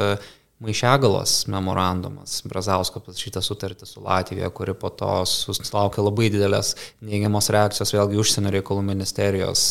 [0.61, 7.95] Maišegalos memorandumas, Brazausko pasirašyta sutartis su Latvija, kuri po to susilaukė labai didelės neigiamos reakcijos
[7.97, 9.63] vėlgi užsienio reikalų ministerijos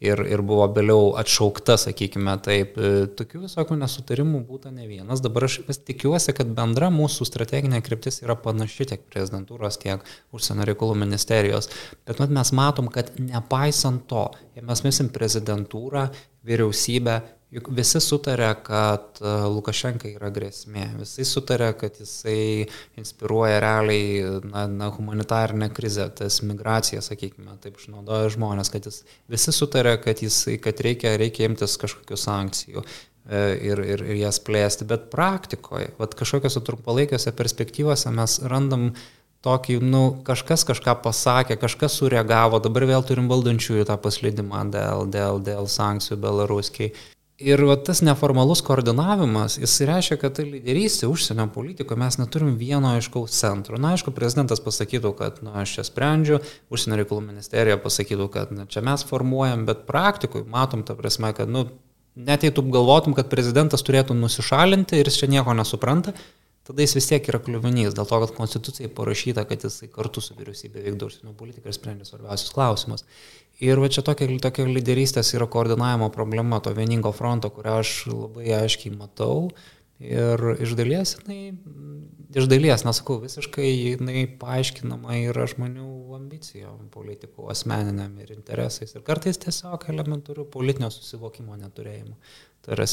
[0.00, 5.22] ir, ir buvo vėliau atšaukta, sakykime, taip, e, tokių visokių nesutarimų būtų ne vienas.
[5.24, 10.04] Dabar aš vis tikiuosi, kad bendra mūsų strateginė kryptis yra panaši tiek prezidentūros, tiek
[10.36, 11.70] užsienio reikalų ministerijos.
[12.08, 16.08] Bet mes matom, kad nepaisant to, jei mes misim prezidentūrą,
[16.46, 20.84] vyriausybę, Juk visi sutarė, kad e, Lukašenka yra grėsmė.
[21.00, 22.68] Visi sutarė, kad jisai
[23.00, 29.54] inspiruoja realiai na, na, humanitarinę krizę, tas migracija, sakykime, taip išnaudoja žmonės, kad jis, visi
[29.56, 34.86] sutarė, kad, jisai, kad reikia, reikia imtis kažkokių sankcijų e, ir, ir, ir jas plėsti.
[34.92, 38.92] Bet praktikoje, kažkokiose trumpalaikiuose perspektyvose mes randam
[39.44, 45.40] tokį, nu, kažkas kažką pasakė, kažkas sureagavo, dabar vėl turim valdančiųjų tą paslydimą dėl, dėl,
[45.44, 46.92] dėl sankcijų Belaruskiai.
[47.40, 52.90] Ir va, tas neformalus koordinavimas, jis reiškia, kad tai lyderystė užsienio politikoje mes neturim vieno
[52.98, 53.78] aiškaus centro.
[53.80, 58.66] Na, aišku, prezidentas pasakytų, kad na, aš čia sprendžiu, užsienio reikalų ministerija pasakytų, kad na,
[58.68, 61.64] čia mes formuojam, bet praktikoje matom tą prasme, kad nu,
[62.12, 66.12] net jei tu galvotum, kad prezidentas turėtų nusišalinti ir jis čia nieko nesupranta,
[66.68, 70.36] tada jis vis tiek yra kliuvinys, dėl to, kad konstitucijai parašyta, kad jisai kartu su
[70.38, 73.06] vyriausybė vykdo užsienio politiką ir sprendžia svarbiausius klausimus.
[73.60, 78.54] Ir va čia tokia, tokia lyderystės yra koordinavimo problema, to vieningo fronto, kurią aš labai
[78.62, 79.50] aiškiai matau.
[80.00, 81.50] Ir iš dalies, jinai,
[82.32, 88.94] iš dalies, nesakau, visiškai jinai paaiškinama yra žmonių ambicijom politikų, asmeniniam ir interesais.
[88.96, 92.16] Ir kartais tiesiog elementarių politinio susivokimo neturėjimo.
[92.64, 92.86] Tai yra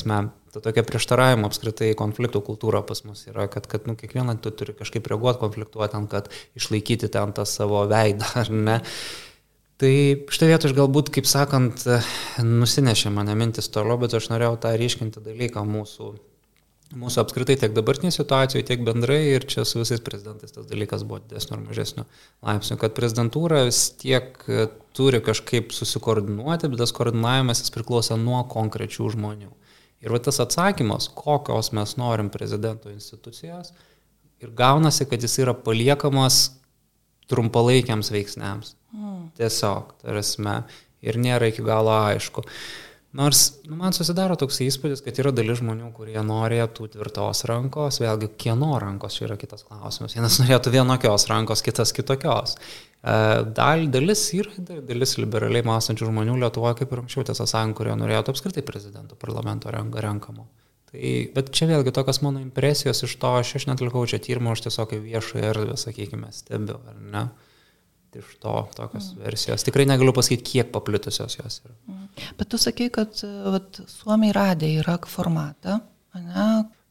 [0.51, 4.75] ta tokia prieštaravimo apskritai konfliktų kultūra pas mus yra, kad, kad nu, kiekvieną tu turi
[4.75, 6.27] kažkaip reaguoti, konfliktuoti ten, kad
[6.59, 8.77] išlaikyti ten tą savo veidą, ar ne.
[9.79, 9.93] Tai
[10.33, 11.83] štai vietoj aš galbūt, kaip sakant,
[12.43, 16.15] nusinešė mane mintis toliau, bet aš norėjau tą ryškinti dalyką mūsų
[16.95, 21.19] mūsų apskritai tiek dabartinė situacija, tiek bendrai ir čia su visais prezidentais tas dalykas buvo
[21.23, 22.05] didesnio ar mažesnio
[22.45, 28.43] laipsnio, kad prezidentūra vis tiek e, turi kažkaip susikoordinuoti, bet tas koordinavimas jis priklauso nuo
[28.51, 29.51] konkrečių žmonių.
[30.05, 33.73] Ir va tas atsakymas, kokios mes norim prezidento institucijos,
[34.43, 36.41] ir gaunasi, kad jis yra paliekamas
[37.27, 38.75] trumpalaikiams veiksniams.
[38.95, 39.31] Mm.
[39.39, 40.43] Tiesiog, tarsi,
[41.03, 42.45] ir nėra iki galo aišku.
[42.45, 42.86] Uh,
[43.17, 48.29] Nors nu, man susidaro toks įspūdis, kad yra dalis žmonių, kurie norėtų tvirtos rankos, vėlgi
[48.43, 50.13] kieno rankos čia yra kitas klausimas.
[50.13, 52.53] Vienas norėtų vienokios rankos, kitas kitokios.
[53.01, 53.15] E,
[53.57, 58.35] dal, dalis yra, dalis liberaliai mąstančių žmonių Lietuvoje, kaip ir anksčiau, tiesą sakant, kurie norėtų
[58.35, 60.45] apskritai prezidento parlamento renkamo.
[60.91, 64.67] Tai, bet čia vėlgi tokios mano impresijos iš to, aš, aš netlikau čia tyrimo, aš
[64.67, 67.25] tiesiog viešą erdvę, sakykime, stebiu, ar ne?
[68.15, 69.23] Iš to tokios mm.
[69.25, 69.65] versijos.
[69.67, 71.75] Tikrai negaliu pasakyti, kiek paplitusios jos yra.
[71.87, 72.07] Mm.
[72.39, 73.21] Bet tu sakai, kad
[73.53, 75.79] vat, Suomiai radė yra formatą,
[76.17, 76.47] ne,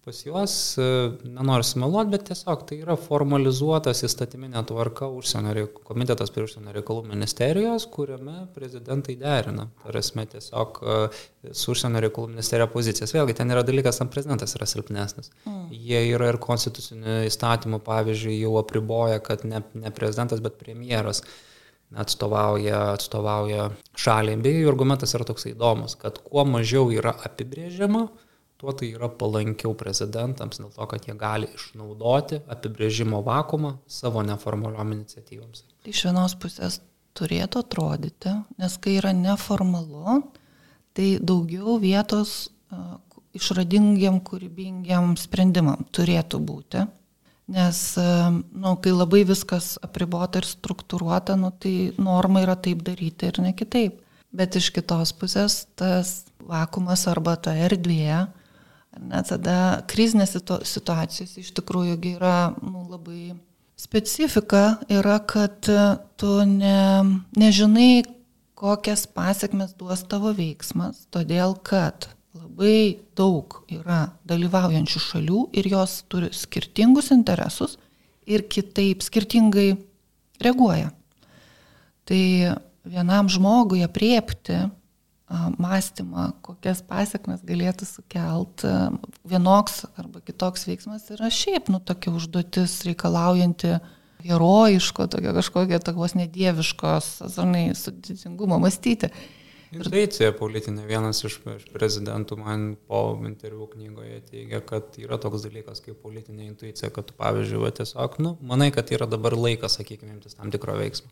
[0.07, 0.83] Pas juos, e,
[1.27, 7.09] nenoriu sumeluoti, bet tiesiog tai yra formalizuotas įstatyminė tvarka užsienio reikalų, komitetas prie užsienio reikalų
[7.09, 9.65] ministerijos, kuriame prezidentai derina.
[9.83, 10.99] Tai esmė tiesiog e,
[11.51, 13.17] su užsienio reikalų ministerija pozicijas.
[13.17, 15.33] Vėlgi, ten yra dalykas, tam prezidentas yra silpnesnis.
[15.43, 15.65] Mm.
[15.89, 21.25] Jie yra ir konstitucinių įstatymų, pavyzdžiui, jau apriboja, kad ne, ne prezidentas, bet premjeras
[21.99, 24.39] atstovauja, atstovauja šaliai.
[24.47, 28.05] Bei argumentas yra toks įdomus, kad kuo mažiau yra apibrėžiama,
[28.61, 34.95] tuo tai yra palankiau prezidentams, dėl to, kad jie gali išnaudoti apibrėžimo vakumą savo neformaliom
[34.97, 35.65] iniciatyvams.
[35.85, 36.81] Tai iš vienos pusės
[37.17, 40.21] turėtų atrodyti, nes kai yra neformalu,
[40.97, 42.47] tai daugiau vietos
[43.37, 46.87] išradingiam, kūrybingiam sprendimam turėtų būti.
[47.53, 53.39] Nes, nu, kai labai viskas apribota ir struktūruota, nu, tai norma yra taip daryti ir
[53.45, 54.01] ne kitaip.
[54.37, 58.27] Bet iš kitos pusės tas vakumas arba ta erdvė,
[58.97, 63.35] Ne, tada krizinės situacijos iš tikrųjų yra nu, labai
[63.77, 65.69] specifika yra, kad
[66.17, 66.79] tu ne,
[67.37, 68.05] nežinai,
[68.57, 76.31] kokias pasiekmes duos tavo veiksmas, todėl kad labai daug yra dalyvaujančių šalių ir jos turi
[76.33, 77.77] skirtingus interesus
[78.27, 79.75] ir kitaip skirtingai
[80.43, 80.89] reaguoja.
[82.09, 82.23] Tai
[82.87, 84.63] vienam žmogui apriepti
[85.59, 88.63] mąstymą, kokias pasiekmes galėtų sukelt
[89.27, 93.77] vienoks arba kitoks veiksmas yra šiaip, nu, tokia užduotis reikalaujanti
[94.27, 99.11] herojiško, tokio kažkokio tokios nedieviškos, žinai, sudėtingumo mąstyti.
[99.75, 105.83] Intuicija politinė, vienas iš, iš prezidentų man po interviu knygoje teigia, kad yra toks dalykas
[105.83, 110.15] kaip politinė intuicija, kad tu, pavyzdžiui, va, tiesiog, nu, manai, kad yra dabar laikas, sakykime,
[110.15, 111.11] imtis tam tikro veiksmo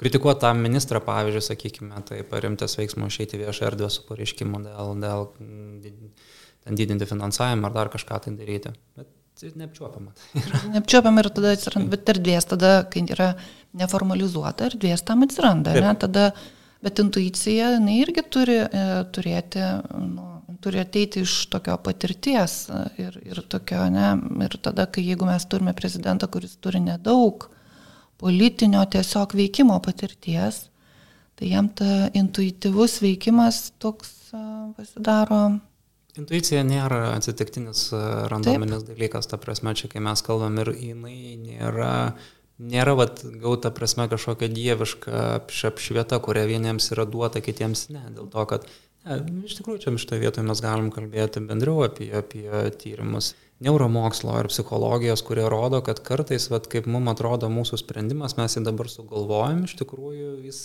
[0.00, 5.28] kritikuoti tą ministrą, pavyzdžiui, sakykime, tai parimtas veiksmo išeiti viešą erdvę su pareiškimu dėl, dėl
[6.66, 8.74] ten didinti finansavimą ar dar kažką tai daryti.
[8.98, 9.08] Bet
[9.40, 10.12] tai neapčiuopiama.
[10.74, 13.32] neapčiuopiama ir tada atsiranda, bet erdvės tada, kai yra
[13.76, 15.92] neformalizuota, erdvės tam atsiranda, ne?
[16.00, 16.30] Tada,
[16.84, 19.64] bet intuicija, jinai irgi turi e, turėti,
[20.00, 20.30] nu,
[20.64, 22.66] turi ateiti iš tokio patirties
[23.00, 24.14] ir, ir tokio, ne,
[24.46, 27.48] ir tada, kai jeigu mes turime prezidentą, kuris turi nedaug,
[28.20, 30.66] politinio tiesiog veikimo patirties,
[31.36, 34.12] tai jam ta intuityvus veikimas toks
[34.76, 35.58] pasidaro.
[36.16, 37.90] Intuicija nėra atsitiktinis
[38.32, 38.94] randominis Taip.
[38.94, 41.90] dalykas, ta prasme, čia kai mes kalbam ir jinai nėra,
[42.56, 48.06] nėra vat, gauta prasme kažkokia dieviška apšvieta, kuria vieniems yra duota, kitiems ne.
[48.16, 48.64] Dėl to, kad
[49.04, 52.48] ne, iš tikrųjų čia šitoje vietoje mes galim kalbėti bendriau apie, apie
[52.80, 58.58] tyrimus neuromokslo ir psichologijos, kurie rodo, kad kartais, vat, kaip mums atrodo mūsų sprendimas, mes
[58.58, 60.60] jį dabar sugalvojam, iš tikrųjų jis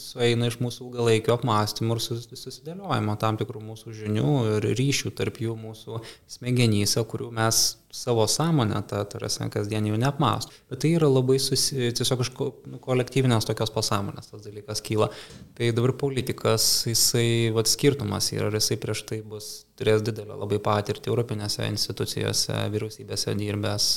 [0.00, 5.56] sueina iš mūsų ilgalaikio apmąstymų ir susidėliojimo tam tikrų mūsų žinių ir ryšių tarp jų
[5.62, 6.02] mūsų
[6.36, 10.52] smegenyse, kurių mes savo sąmonę, tą, tarsi, kasdien jau neapmąstų.
[10.70, 12.30] Bet tai yra labai susi, tiesiog iš
[12.68, 15.08] nu, kolektyvinės tokios pasąmonės tas dalykas kyla.
[15.56, 20.58] Tai dabar politikas, jisai, vad skirtumas yra, ar jisai prieš tai bus, turės didelę labai
[20.62, 23.88] patirtį Europinėse institucijose, vyriausybėse dirbęs,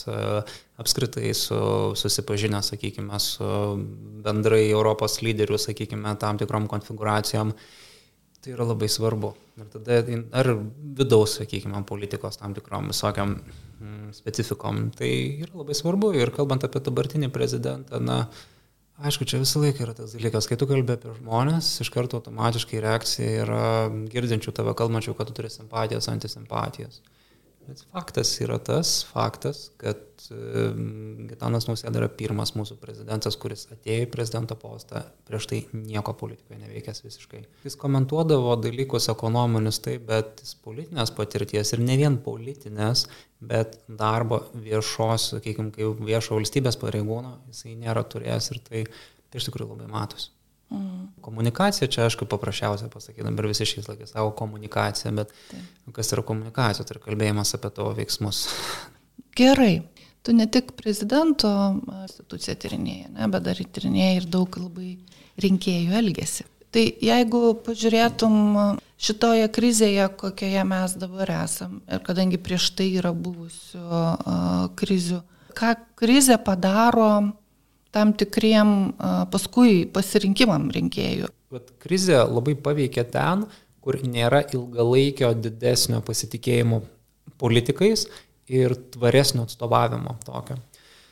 [0.80, 1.60] apskritai su,
[2.00, 3.52] susipažinęs, sakykime, su
[4.26, 7.56] bendrai Europos lyderių, sakykime, tam tikrom konfiguracijom.
[8.40, 9.34] Tai yra labai svarbu.
[9.60, 9.98] Ir tada,
[10.40, 10.52] ar
[11.00, 15.12] vidaus, sakykime, politikos tam tikrom visokiam mm, specifikom, tai
[15.44, 16.14] yra labai svarbu.
[16.16, 18.24] Ir kalbant apie dabartinį prezidentą, na,
[19.00, 22.82] Aišku, čia visą laiką yra tas dalykas, kai tu kalbė apie žmonės, iš karto automatiškai
[22.84, 23.62] reakcija yra
[24.12, 27.00] girdinčių tave kalbančių, kad tu turi simpatijas, antisimpatijas.
[27.70, 30.02] Bet faktas yra tas faktas, kad
[31.30, 36.60] Gitanas Nausėda yra pirmas mūsų prezidentas, kuris atėjo į prezidento postą, prieš tai nieko politikoje
[36.64, 37.44] neveikęs visiškai.
[37.66, 43.06] Jis komentuodavo dalykus ekonominius taip, bet politinės patirties ir ne vien politinės,
[43.40, 48.84] bet darbo viešos, sakykime, kaip viešo valstybės pareigūno jisai nėra turėjęs ir tai,
[49.30, 50.34] tai iš tikrųjų labai matosi.
[50.70, 51.08] Mm.
[51.26, 55.94] Komunikacija, čia aišku paprasčiausia pasakyti, dabar visi šiais laikais savo komunikaciją, bet Taip.
[55.96, 58.44] kas yra komunikacija, tai yra kalbėjimas apie tavo veiksmus.
[59.40, 59.82] Gerai,
[60.22, 61.50] tu ne tik prezidento
[62.04, 64.94] instituciją tyrinėjai, ne, bet dar tyrinėjai ir daug labai
[65.42, 66.46] rinkėjų elgesi.
[66.70, 68.36] Tai jeigu pažiūrėtum
[69.02, 75.24] šitoje krizėje, kokioje mes dabar esam, ir kadangi prieš tai yra buvusių uh, krizių,
[75.58, 77.10] ką krizė padaro
[77.96, 78.94] tam tikriem
[79.34, 81.30] paskui pasirinkimam rinkėjų.
[81.54, 83.48] Bet krizė labai paveikia ten,
[83.82, 86.84] kur nėra ilgalaikio didesnio pasitikėjimo
[87.42, 88.06] politikais
[88.52, 90.60] ir tvaresnio atstovavimo tokio.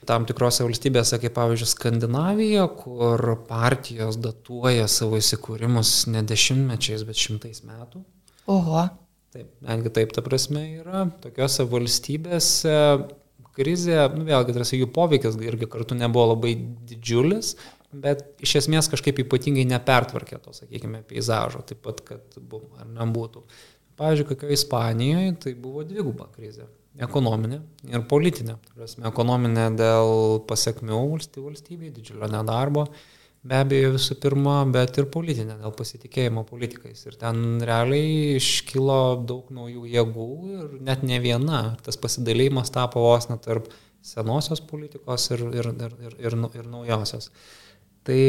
[0.08, 7.64] Tam tikrose valstybėse, kaip pavyzdžiui Skandinavija, kur partijos datuoja savo įsikūrimus ne dešimtmečiais, bet šimtais
[7.68, 8.04] metų.
[8.54, 8.86] Oho.
[9.34, 11.08] Taip, netgi taip, ta prasme yra.
[11.24, 12.78] Tokiose valstybėse
[13.58, 16.54] krizė, nu, vėlgi, tarsi jų poveikis irgi kartu nebuvo labai
[16.90, 17.56] didžiulis,
[17.92, 23.44] bet iš esmės kažkaip ypatingai nepertvarkė to, sakykime, peizažo, taip pat, kad buvo ar nebūtų.
[23.98, 26.68] Pavyzdžiui, kokioje Ispanijoje tai buvo dviguba krizė-
[27.08, 28.58] ekonominė ir politinė.
[28.76, 32.88] Prasme, ekonominė dėl pasiekmių valstybei, didžiulio nedarbo,
[33.48, 37.06] be abejo visų pirma, bet ir politinė, dėl pasitikėjimo politikais.
[37.08, 41.62] Ir ten realiai iškilo daug naujų jėgų ir net ne viena.
[41.86, 43.72] Tas pasidalėjimas tapo vos net tarp
[44.06, 47.32] senosios politikos ir, ir, ir, ir, ir, ir naujosios.
[48.08, 48.22] Tai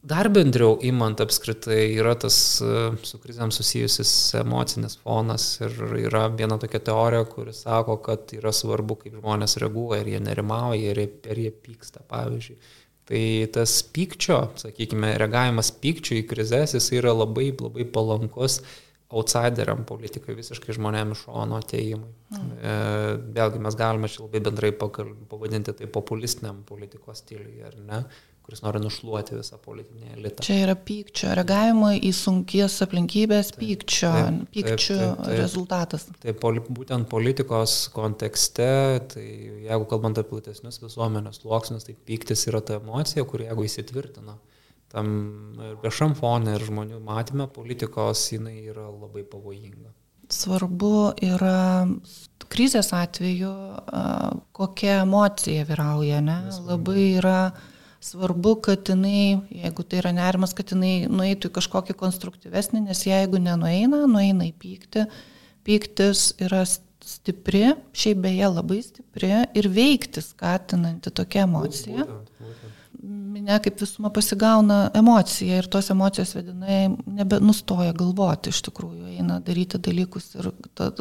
[0.00, 6.80] dar bendriau įmant apskritai yra tas su krizėm susijusis emocinis fonas ir yra viena tokia
[6.90, 12.04] teorija, kuri sako, kad yra svarbu, kaip žmonės reaguoja, ar jie nerimauja, ar jie pyksta,
[12.08, 12.58] pavyzdžiui.
[13.10, 18.60] Tai tas pykčio, sakykime, reagavimas pykčio į krizės, jis yra labai, labai palankus
[19.10, 22.12] outsideriam politikai, visiškai žmonėm iš šono ateimui.
[22.30, 22.52] Mm.
[22.54, 22.74] E,
[23.34, 28.04] vėlgi mes galime čia labai bendrai pavadinti tai populistiniam politikos stiliui, ar ne?
[28.50, 30.42] Kuris nori nušluoti visą politinį elitą.
[30.42, 36.06] Čia yra pykčio, reagavimo į sunkies aplinkybės taip, pykčio, taip, pykčio taip, taip, rezultatas.
[36.18, 38.66] Taip, poli, būtent politikos kontekste,
[39.14, 39.26] tai
[39.68, 44.34] jeigu kalbant apie platesnius visuomenės sluoksnius, tai pyktis yra ta emocija, kuri jeigu įsitvirtina
[44.90, 45.14] tam
[45.84, 49.94] viešam fonė ir žmonių matymė politikos, jinai yra labai pavojinga.
[50.30, 51.86] Svarbu yra
[52.50, 53.50] krizės atveju,
[54.58, 56.40] kokia emocija vyrauja, ne?
[56.66, 57.52] Labai yra
[58.00, 63.40] svarbu, kad jinai, jeigu tai yra nerimas, kad jinai nueitų į kažkokį konstruktyvesnį, nes jeigu
[63.42, 65.04] nenueina, nueina į pyktį,
[65.68, 72.04] pyktis yra stipri, šiaip beje labai stipri ir veikti skatinanti tokia emocija.
[72.04, 72.59] Būtent, būtent
[73.30, 79.80] minė kaip visuma pasigauna emocija ir tos emocijos vedinai nebenustoja galvoti iš tikrųjų, eina daryti
[79.82, 80.50] dalykus ir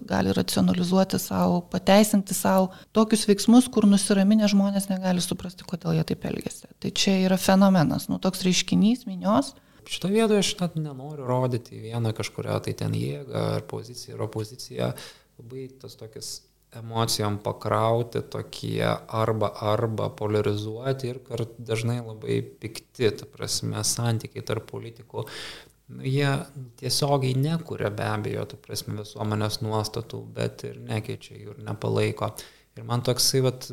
[0.10, 6.28] gali racionalizuoti savo, pateisinti savo tokius veiksmus, kur nusiraminę žmonės negali suprasti, kodėl jie taip
[6.30, 6.70] elgesi.
[6.80, 9.56] Tai čia yra fenomenas, nu toks reiškinys minios.
[9.90, 14.92] Šitą vietą aš net nenoriu rodyti vieną kažkurio tai ten jėgą ar poziciją ar opoziciją.
[15.40, 16.36] Labai tas tokis
[16.76, 24.70] emocijom pakrauti tokie arba arba polarizuoti ir kart dažnai labai pikti, ta prasme, santykiai tarp
[24.70, 25.26] politikų.
[25.90, 26.30] Nu, jie
[26.78, 32.30] tiesiogiai nekuria be abejo, ta prasme, visuomenės nuostatų, bet ir nekeičia jų ir nepalaiko.
[32.78, 33.66] Ir man toksai, vat,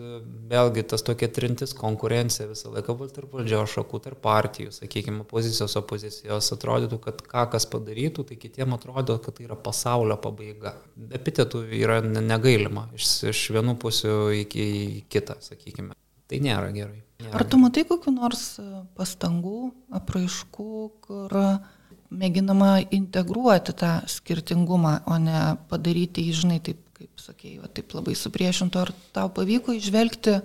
[0.50, 5.76] vėlgi, tas tokia trintis konkurencija visą laiką buvo tarp valdžios šakų, tarp partijų, sakykime, pozicijos
[5.78, 10.74] opozicijos, atrodytų, kad ką kas padarytų, tai kitiem atrodo, kad tai yra pasaulio pabaiga.
[11.20, 14.66] Epitetų yra negailima iš, iš vienų pusių iki
[15.12, 15.94] kitą, sakykime.
[16.26, 17.04] Tai nėra gerai.
[17.22, 18.56] Nėra Ar tu matai kokiu nors
[18.98, 20.72] pastangų, apraiškų,
[21.06, 21.36] kur
[22.10, 28.14] mėginama integruoti tą skirtingumą, o ne padaryti jį, žinai, taip kaip sakėjai, va, taip labai
[28.18, 30.38] supriešinto, ar tau pavyko išvelgti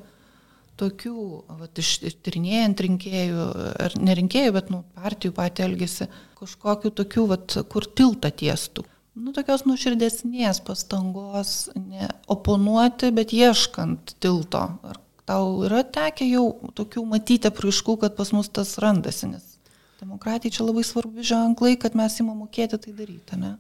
[0.82, 1.26] tokių,
[1.60, 1.92] va, iš,
[2.26, 3.46] tyrinėjant rinkėjų,
[3.88, 6.10] ar nerinkėjų, bet nu, partijų patį elgesi,
[6.40, 7.38] kažkokiu tokiu, va,
[7.72, 8.88] kur tiltą tiestų.
[9.22, 14.62] Nu, tokios nuširdesnės pastangos, ne oponuoti, bet ieškant tilto.
[14.88, 16.46] Ar tau yra tekę jau
[16.78, 19.58] tokių matyti apraiškų, kad pas mus tas randasi, nes
[20.02, 23.58] demokratijai čia labai svarbu ženklai, kad mes įmam mokėti tai daryti, ne?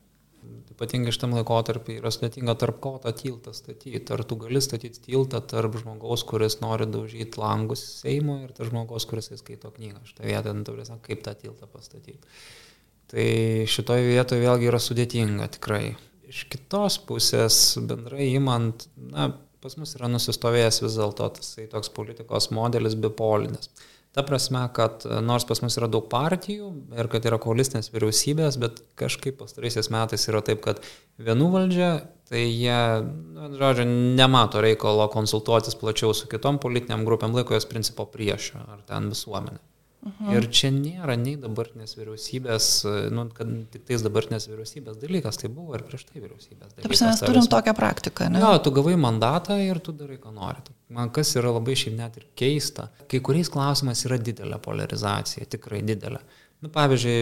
[0.81, 4.01] Ypatingai šitam laikotarpį yra sudėtinga tarp ko tą tiltą statyti.
[4.15, 9.05] Ar tu gali statyti tiltą tarp žmogaus, kuris nori daužyti langus Seimo ir tarp žmogaus,
[9.05, 10.01] kuris įskaito knygą.
[10.09, 12.17] Šitą vietą, nu, turėsime, kaip tą tiltą pastatyti.
[13.13, 13.27] Tai
[13.69, 15.83] šitoje vietoje vėlgi yra sudėtinga tikrai.
[16.31, 19.29] Iš kitos pusės, bendrai įmant, na,
[19.61, 23.69] pas mus yra nusistovėjęs vis dėlto tas toks politikos modelis bipolinis.
[24.11, 26.67] Ta prasme, kad nors pas mus yra daug partijų
[26.99, 30.81] ir kad yra koalistinės vyriausybės, bet kažkaip pastaraisiais metais yra taip, kad
[31.15, 31.91] vienų valdžia,
[32.27, 32.75] tai jie,
[33.07, 33.87] nu, žodžiu,
[34.19, 39.63] nemato reikalo konsultuotis plačiau su kitom politiniam grupėm, laiko jos principo priešo ar ten visuomenė.
[40.01, 40.31] Mhm.
[40.33, 42.67] Ir čia nėra nei dabartinės vyriausybės,
[43.13, 46.87] nu, kad tik tais dabartinės vyriausybės dalykas, tai buvo ir prieš tai vyriausybės dalykas.
[46.87, 48.41] Taip, mes turim tokią praktiką, ne?
[48.41, 50.73] Jo, tu gavai mandatą ir tu darai, ką nori.
[50.89, 55.83] Man kas yra labai šiaip net ir keista, kai kuriais klausimais yra didelė polarizacija, tikrai
[55.85, 56.23] didelė.
[56.65, 57.21] Nu, pavyzdžiui,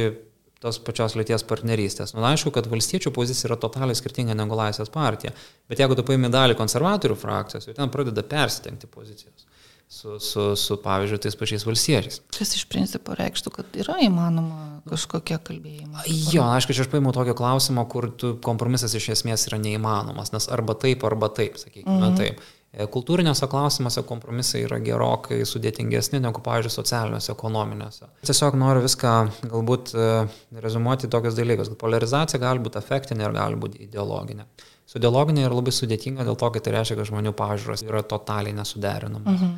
[0.63, 2.15] tos pačios lyties partnerystės.
[2.15, 5.35] Nu, aišku, kad valstiečių pozicija yra totaliai skirtinga negu Laisvės partija,
[5.67, 9.47] bet jeigu tu paimi dalį konservatorių frakcijos, jau ten pradeda persitengti pozicijos
[9.89, 12.19] su, su, su, pavyzdžiui, tais pačiais valstiečiais.
[12.37, 16.05] Kas iš principo reikštų, kad yra įmanoma kažkokie kalbėjimai?
[16.29, 18.11] Jo, aišku, aš paimu tokio klausimo, kur
[18.45, 22.17] kompromisas iš esmės yra neįmanomas, nes arba taip, arba taip, sakykime mhm.
[22.21, 22.45] taip.
[22.69, 28.11] E, kultūriniuose klausimuose kompromisai yra gerokai sudėtingesni negu, pavyzdžiui, socialiniuose, ekonominiuose.
[28.29, 29.13] Tiesiog noriu viską
[29.49, 30.11] galbūt e,
[30.61, 34.45] rezumuoti tokius dalykus, kad polarizacija gali būti afektinė ir gali būti ideologinė.
[34.89, 38.53] Su ideologinė yra labai sudėtinga dėl to, kad tai reiškia, kad žmonių pažiūros yra totaliai
[38.57, 39.33] nesuderinamos.
[39.33, 39.57] Mhm.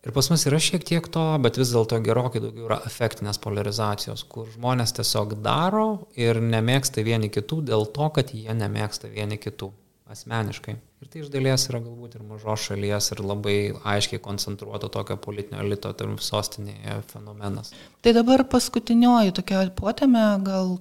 [0.00, 4.22] Ir pas mus yra šiek tiek to, bet vis dėlto gerokai daugiau yra efektinės polarizacijos,
[4.32, 9.68] kur žmonės tiesiog daro ir nemėgsta vieni kitų dėl to, kad jie nemėgsta vieni kitų
[10.10, 10.76] asmeniškai.
[11.00, 13.56] Ir tai iš dalies yra galbūt ir mažos šalies ir labai
[13.92, 17.74] aiškiai koncentruoto tokio politinio elito tarp sostinėje fenomenas.
[18.00, 20.78] Tai dabar paskutinioji tokia potėme, gal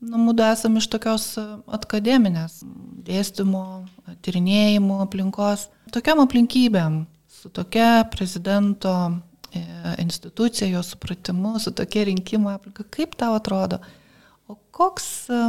[0.00, 1.32] nu, mūdu esame iš tokios
[1.66, 2.60] akademinės
[3.06, 3.64] dėstymo,
[4.22, 5.68] tyrinėjimų aplinkos.
[5.94, 7.02] Tokiam aplinkybėm
[7.40, 8.92] su tokia prezidento
[9.54, 9.64] e,
[9.98, 12.84] institucija, jo supratimu, su tokia rinkimo aplinka.
[12.90, 13.78] Kaip tau atrodo?
[14.48, 15.40] O koks e,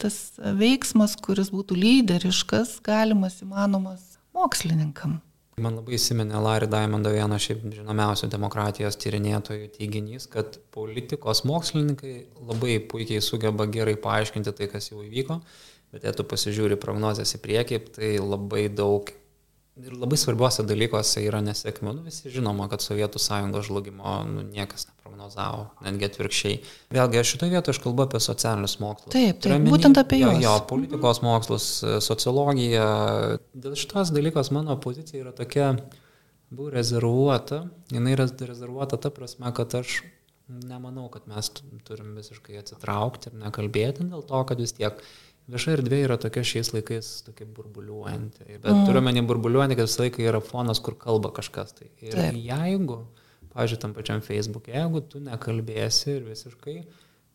[0.00, 0.16] tas
[0.56, 5.18] veiksmas, kuris būtų lyderiškas, galimas, įmanomas mokslininkam?
[5.60, 12.80] Man labai įsiminė Larry Diamondo vieno šiaip žinomiausių demokratijos tyrinėtojų teiginys, kad politikos mokslininkai labai
[12.90, 15.38] puikiai sugeba gerai paaiškinti tai, kas jau įvyko,
[15.94, 19.12] bet jei tu pasižiūri prognozijas į priekį, tai labai daug
[19.74, 21.92] Ir labai svarbiuose dalykuose yra nesėkmių.
[21.96, 26.60] Nu, visi žinoma, kad Sovietų sąjungos žlugimo nu, niekas neprognozavo, netgi atvirkščiai.
[26.94, 29.10] Vėlgi, šitoje vietoje aš kalbu apie socialinius mokslus.
[29.16, 30.38] Taip, taip meni, būtent apie juos.
[30.38, 31.66] Jo, jo, politikos mokslus,
[32.06, 32.86] sociologija.
[33.66, 35.72] Dėl šitos dalykos mano pozicija yra tokia,
[36.54, 37.64] buvo rezervuota.
[37.90, 40.04] Jis yra rezervuota ta prasme, kad aš
[40.46, 41.50] nemanau, kad mes
[41.88, 45.02] turim visiškai atsitraukti ir nekalbėti dėl to, kad vis tiek
[45.50, 48.46] Vieša erdvė yra tokia šiais laikais tokia burbuliuojanti.
[48.62, 48.84] Bet mm.
[48.88, 51.74] turiu menį burbuliuojanti, kad visą laiką yra fonas, kur kalba kažkas.
[51.76, 51.88] Tai.
[52.00, 52.38] Ir Taip.
[52.40, 53.00] jeigu,
[53.52, 56.78] pažiūrėjau, tam pačiam Facebook'e, jeigu tu nekalbėsi ir visiškai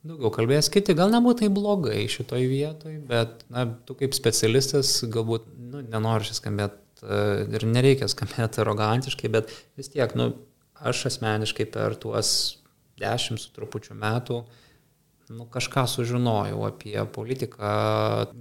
[0.10, 5.50] daugiau kalbės kiti, gal nebūtų tai blogai šitoj vietoj, bet, na, tu kaip specialistas galbūt,
[5.60, 7.20] nu, nenori skambėti e,
[7.60, 10.32] ir nereikia skambėti arogantiškai, bet vis tiek, nu,
[10.80, 12.32] aš asmeniškai per tuos
[13.00, 14.69] dešimt su trupučiu metų uh,
[15.30, 17.72] nu, kažką sužinojau apie politiką,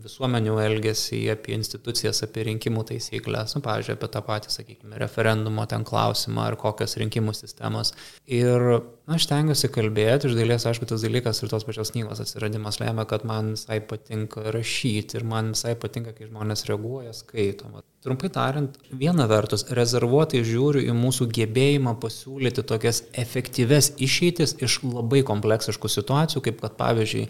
[0.04, 5.84] visuomenių elgesį, apie institucijas, apie rinkimų taisyklės, nu, pavyzdžiui, apie tą patį, sakykime, referendumo ten
[5.88, 7.92] klausimą ar kokios rinkimų sistemos.
[8.24, 8.80] Ir
[9.14, 13.24] aš tengiuosi kalbėti, iš dalies, aišku, tas dalykas ir tos pačios knygos atsiradimas lemia, kad
[13.28, 17.70] man visai patinka rašyti ir man visai patinka, kai žmonės reaguoja, skaito.
[18.04, 25.24] Trumpai tariant, viena vertus, rezervuotai žiūriu į mūsų gebėjimą pasiūlyti tokias efektyves išeitis iš labai
[25.26, 27.28] kompleksiškų situacijų, kaip kad pavyzdžiui,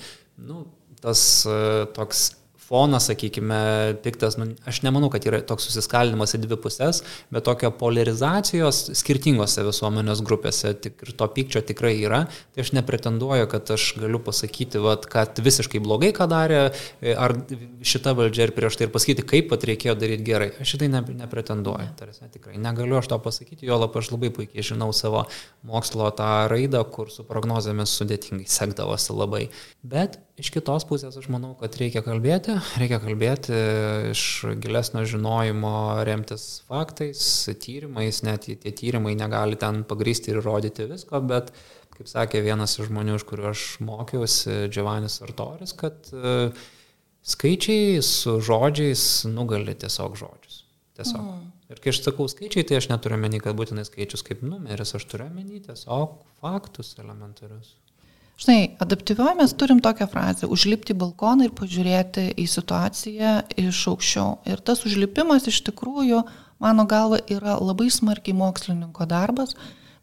[0.50, 0.64] nu,
[1.02, 2.30] tas e, toks
[2.68, 3.58] fonas, sakykime,
[4.04, 7.00] piktas, nu, aš nemanau, kad yra toks susiskaldimas į dvi pusės,
[7.32, 13.48] bet tokio polarizacijos skirtingose visuomenės grupėse tik, ir to pykčio tikrai yra, tai aš nepretenduoju,
[13.54, 16.60] kad aš galiu pasakyti, vat, kad visiškai blogai ką darė,
[17.00, 17.38] e, ar
[17.80, 20.52] šita valdžia ir prieš tai ir pasakyti, kaip pat reikėjo daryti gerai.
[20.60, 24.66] Aš šitai ne, nepretenduoju, tarsi, tikrai negaliu aš to pasakyti, jo lab aš labai puikiai
[24.74, 25.24] žinau savo
[25.66, 29.46] mokslo tą raidą, kur su prognozėmis sudėtingai sekdavosi labai.
[29.80, 33.58] Bet iš kitos pusės aš manau, kad reikia kalbėti, reikia kalbėti
[34.12, 34.22] iš
[34.62, 35.72] gilesnio žinojimo,
[36.06, 37.20] remtis faktais,
[37.62, 41.50] tyrimais, net tie tyrimai negali ten pagrysti ir rodyti visko, bet,
[41.96, 46.38] kaip sakė vienas iš žmonių, iš kuriuo aš mokiausi, Giovannis Artoris, kad e,
[47.26, 50.62] skaičiai su žodžiais nugali tiesiog žodžius.
[50.98, 51.24] Tiesiog.
[51.24, 51.50] Mm.
[51.68, 55.04] Ir kai aš sakau skaičiai, tai aš neturiu menį, kad būtinai skaičius kaip numeris, aš
[55.10, 57.74] turiu menį tiesiog faktus elementarius.
[58.38, 64.38] Žinai, adaptyvioje mes turim tokią frazę- užlipti balkoną ir pažiūrėti į situaciją iš aukščiau.
[64.46, 66.22] Ir tas užlipimas iš tikrųjų,
[66.60, 69.56] mano galva, yra labai smarkiai mokslininko darbas,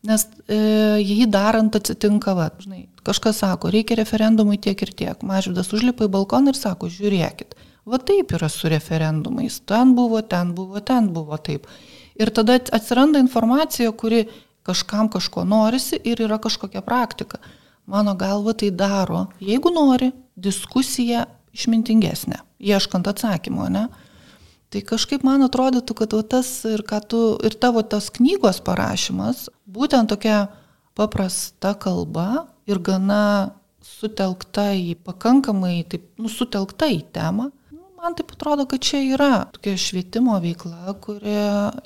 [0.04, 0.58] nes e,
[1.00, 5.24] jį darant atsitinka, va, žinai, kažkas sako, reikia referendumui tiek ir tiek.
[5.24, 7.56] Mažvidas užlipa į balkoną ir sako, žiūrėkit,
[7.86, 11.68] va taip yra su referendumais, ten buvo, ten buvo, ten buvo taip.
[12.20, 14.26] Ir tada atsiranda informacija, kuri
[14.68, 17.40] kažkam kažko norisi ir yra kažkokia praktika
[17.86, 21.26] mano galva tai daro, jeigu nori, diskusiją
[21.56, 23.88] išmintingesnę, ieškant atsakymo, ne?
[24.74, 30.50] Tai kažkaip man atrodytų, kad tas ir, tu, ir tavo tos knygos parašymas, būtent tokia
[30.98, 33.56] paprasta kalba ir gana
[33.86, 39.46] sutelkta į pakankamai, taip, nu, sutelkta į temą, nu, man taip atrodo, kad čia yra
[39.56, 41.38] tokia švietimo veikla, kuri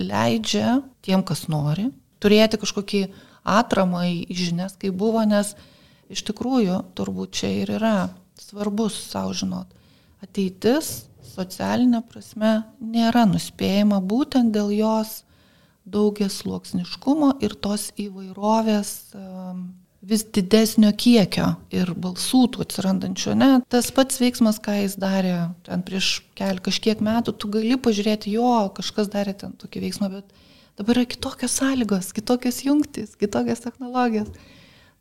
[0.02, 1.89] leidžia tiem, kas nori,
[2.24, 3.04] turėti kažkokį
[3.60, 5.54] atramą į žinias, kaip buvo, nes
[6.10, 9.70] iš tikrųjų turbūt čia ir yra svarbus savo žinot.
[10.24, 15.22] Ateitis socialinė prasme nėra nuspėjama būtent dėl jos
[15.89, 19.70] daugias sluoksniškumo ir tos įvairovės um,
[20.01, 23.34] vis didesnio kiekio ir balsų tų atsirandančių.
[23.39, 28.36] Ne, tas pats veiksmas, ką jis darė ten prieš kel kažkiek metų, tu gali pažiūrėti,
[28.38, 34.32] jo, kažkas darė ten tokį veiksmą, bet dabar yra kitokios sąlygos, kitokios jungtis, kitokios technologijos.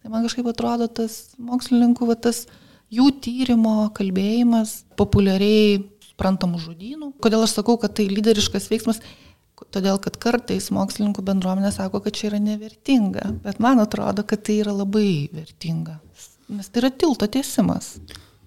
[0.02, 2.44] Tai man kažkaip atrodo tas mokslininkų, va, tas
[2.94, 7.12] jų tyrimo kalbėjimas populiariai suprantamų žudynų.
[7.22, 9.02] Kodėl aš sakau, kad tai lyderiškas veiksmas?
[9.74, 14.60] Todėl, kad kartais mokslininkų bendruomenė sako, kad čia yra nevertinga, bet man atrodo, kad tai
[14.62, 15.98] yra labai vertinga.
[16.48, 17.96] Nes tai yra tilto tiesimas.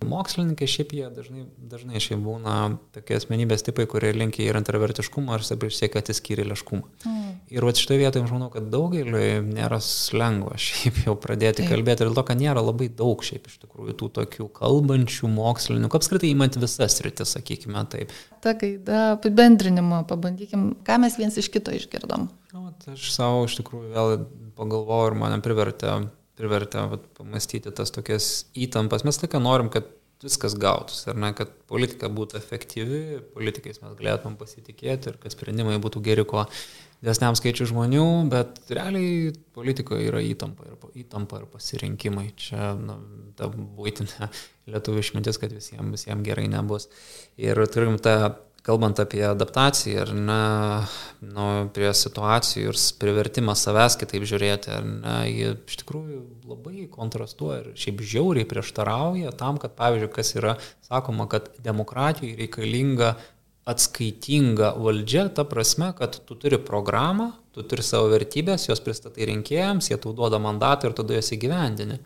[0.02, 2.56] Mokslininkai šiaip jie dažnai, dažnai šiaip būna
[2.96, 6.88] tokie asmenybės tipai, kurie linkia ir introvertiškumą ar sabi siekia atsiskyrėliškumą.
[7.06, 7.28] Mm.
[7.54, 9.78] Ir va šitoje vietoje aš manau, kad daugeliu nėra
[10.18, 11.72] lengva šiaip jau pradėti Taip.
[11.74, 16.32] kalbėti, ir to, kad nėra labai daug šiaip iš tikrųjų tų tokių kalbančių mokslininkų, apskritai
[16.32, 18.16] įmant visas rytis, sakykime taip.
[18.42, 22.30] Ta gaida apibendrinimo, pabandykim, ką mes viens iš kito išgirdom.
[22.56, 24.26] Na, aš savo iš tikrųjų vėl
[24.58, 26.00] pagalvojau ir mane privertė
[26.42, 29.06] privertė vat, pamastyti tas tokias įtampas.
[29.08, 29.90] Mes tokia norim, kad
[30.22, 33.02] viskas gautųsi, ar ne, kad politika būtų efektyvi,
[33.34, 36.46] politikais mes galėtumėm pasitikėti ir kad sprendimai būtų geri kuo
[37.02, 42.28] didesniam skaičiu žmonių, bet realiai politikoje yra įtampa ir, įtampa ir pasirinkimai.
[42.38, 43.00] Čia nu,
[43.38, 44.30] ta būtinė
[44.70, 46.88] lietuvių išmintis, kad visiems, visiems gerai nebus.
[47.42, 48.36] Ir turim tą
[48.66, 50.44] kalbant apie adaptaciją, ar ne,
[51.34, 57.62] nu, prie situacijų ir privertimą savęs kitaip žiūrėti, ar ne, jie iš tikrųjų labai kontrastuoja
[57.64, 60.56] ir šiaip žiauriai prieštarauja tam, kad, pavyzdžiui, kas yra
[60.86, 63.16] sakoma, kad demokratijai reikalinga
[63.72, 69.92] atskaitinga valdžia, ta prasme, kad tu turi programą, tu turi savo vertybės, jos pristatai rinkėjams,
[69.92, 72.00] jie tau duoda mandatą ir tada jas įgyvendini.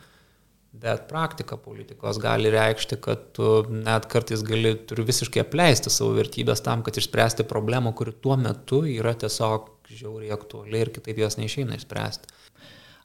[0.76, 6.64] Bet praktika politikos gali reikšti, kad tu net kartais gali, turi visiškai apleisti savo vertybės
[6.66, 11.80] tam, kad išspręsti problemą, kuri tuo metu yra tiesiog žiauriai aktuali ir kitaip jos neišeina
[11.80, 12.34] išspręsti.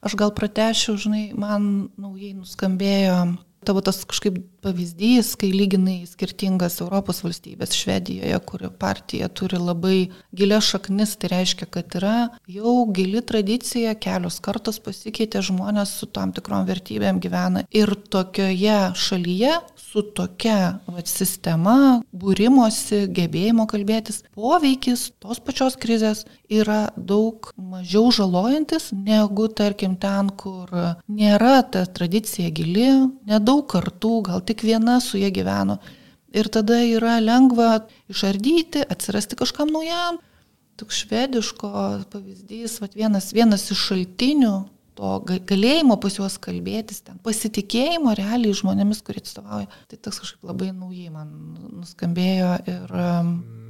[0.01, 1.65] Aš gal pratešiu, žinai, man
[2.01, 3.17] naujai nuskambėjo
[3.61, 9.97] Tavo tas kažkaip pavyzdys, kai lyginai skirtingas Europos valstybės, Švedijoje, kur partija turi labai
[10.33, 12.15] gilias šaknis, tai reiškia, kad yra
[12.49, 17.65] jau gili tradicija, kelios kartos pasikeitė žmonės su tam tikrom vertybėm gyvena.
[17.69, 19.59] Ir tokioje šalyje
[19.91, 28.91] su tokia vat, sistema, būrimosi, gebėjimo kalbėtis, poveikis tos pačios krizės yra daug mažiau žalojantis
[28.95, 30.71] negu, tarkim, ten, kur
[31.11, 32.87] nėra ta tradicija gili,
[33.27, 35.81] nedaug kartų, gal tik viena su jie gyveno.
[36.31, 37.81] Ir tada yra lengva
[38.11, 40.21] išardyti, atsirasti kažkam naujam.
[40.79, 41.71] Toks švediško
[42.13, 44.55] pavyzdys, vat, vienas, vienas iš šaltinių
[44.97, 45.11] to
[45.49, 49.69] galėjimo pas juos kalbėtis, ten, pasitikėjimo realiai žmonėmis, kurie atstovauja.
[49.91, 51.31] Tai toks kažkaip labai naujai man
[51.81, 52.95] nuskambėjo ir...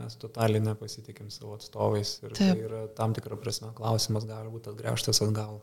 [0.02, 2.42] Mes totaliai nepasitikim savo atstovais ir taip.
[2.42, 5.60] tai yra tam tikrą prasme klausimas gali būti atgręžtas atgal.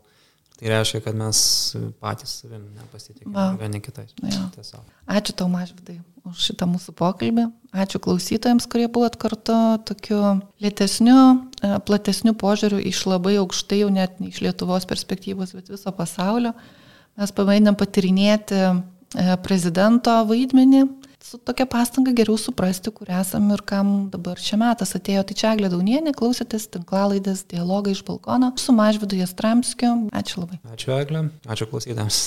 [0.59, 1.39] Tai reiškia, kad mes
[2.03, 4.11] patys savim nepasitikime vieni kitais.
[5.07, 7.45] Ačiū tau, Mažvidai, už šitą mūsų pokalbį.
[7.71, 9.55] Ačiū klausytojams, kurie buvot kartu
[9.87, 10.19] tokiu
[10.59, 11.15] lėtesniu,
[11.63, 16.51] e, platesniu požiūriu iš labai aukštai, jau net ne iš Lietuvos perspektyvos, bet viso pasaulio.
[17.15, 18.73] Mes pabandėm patirinėti e,
[19.45, 20.83] prezidento vaidmenį
[21.23, 25.25] su tokia pastanga geriau suprasti, kur esam ir kam dabar čia metas atėjo.
[25.29, 29.95] Tai čia Aglė Daunienė, klausėtės tinklalaidės dialogą iš balkono su Mažvidu Jastramskiu.
[30.15, 30.61] Ačiū labai.
[30.75, 32.23] Ačiū Aglė, ačiū klausytėms.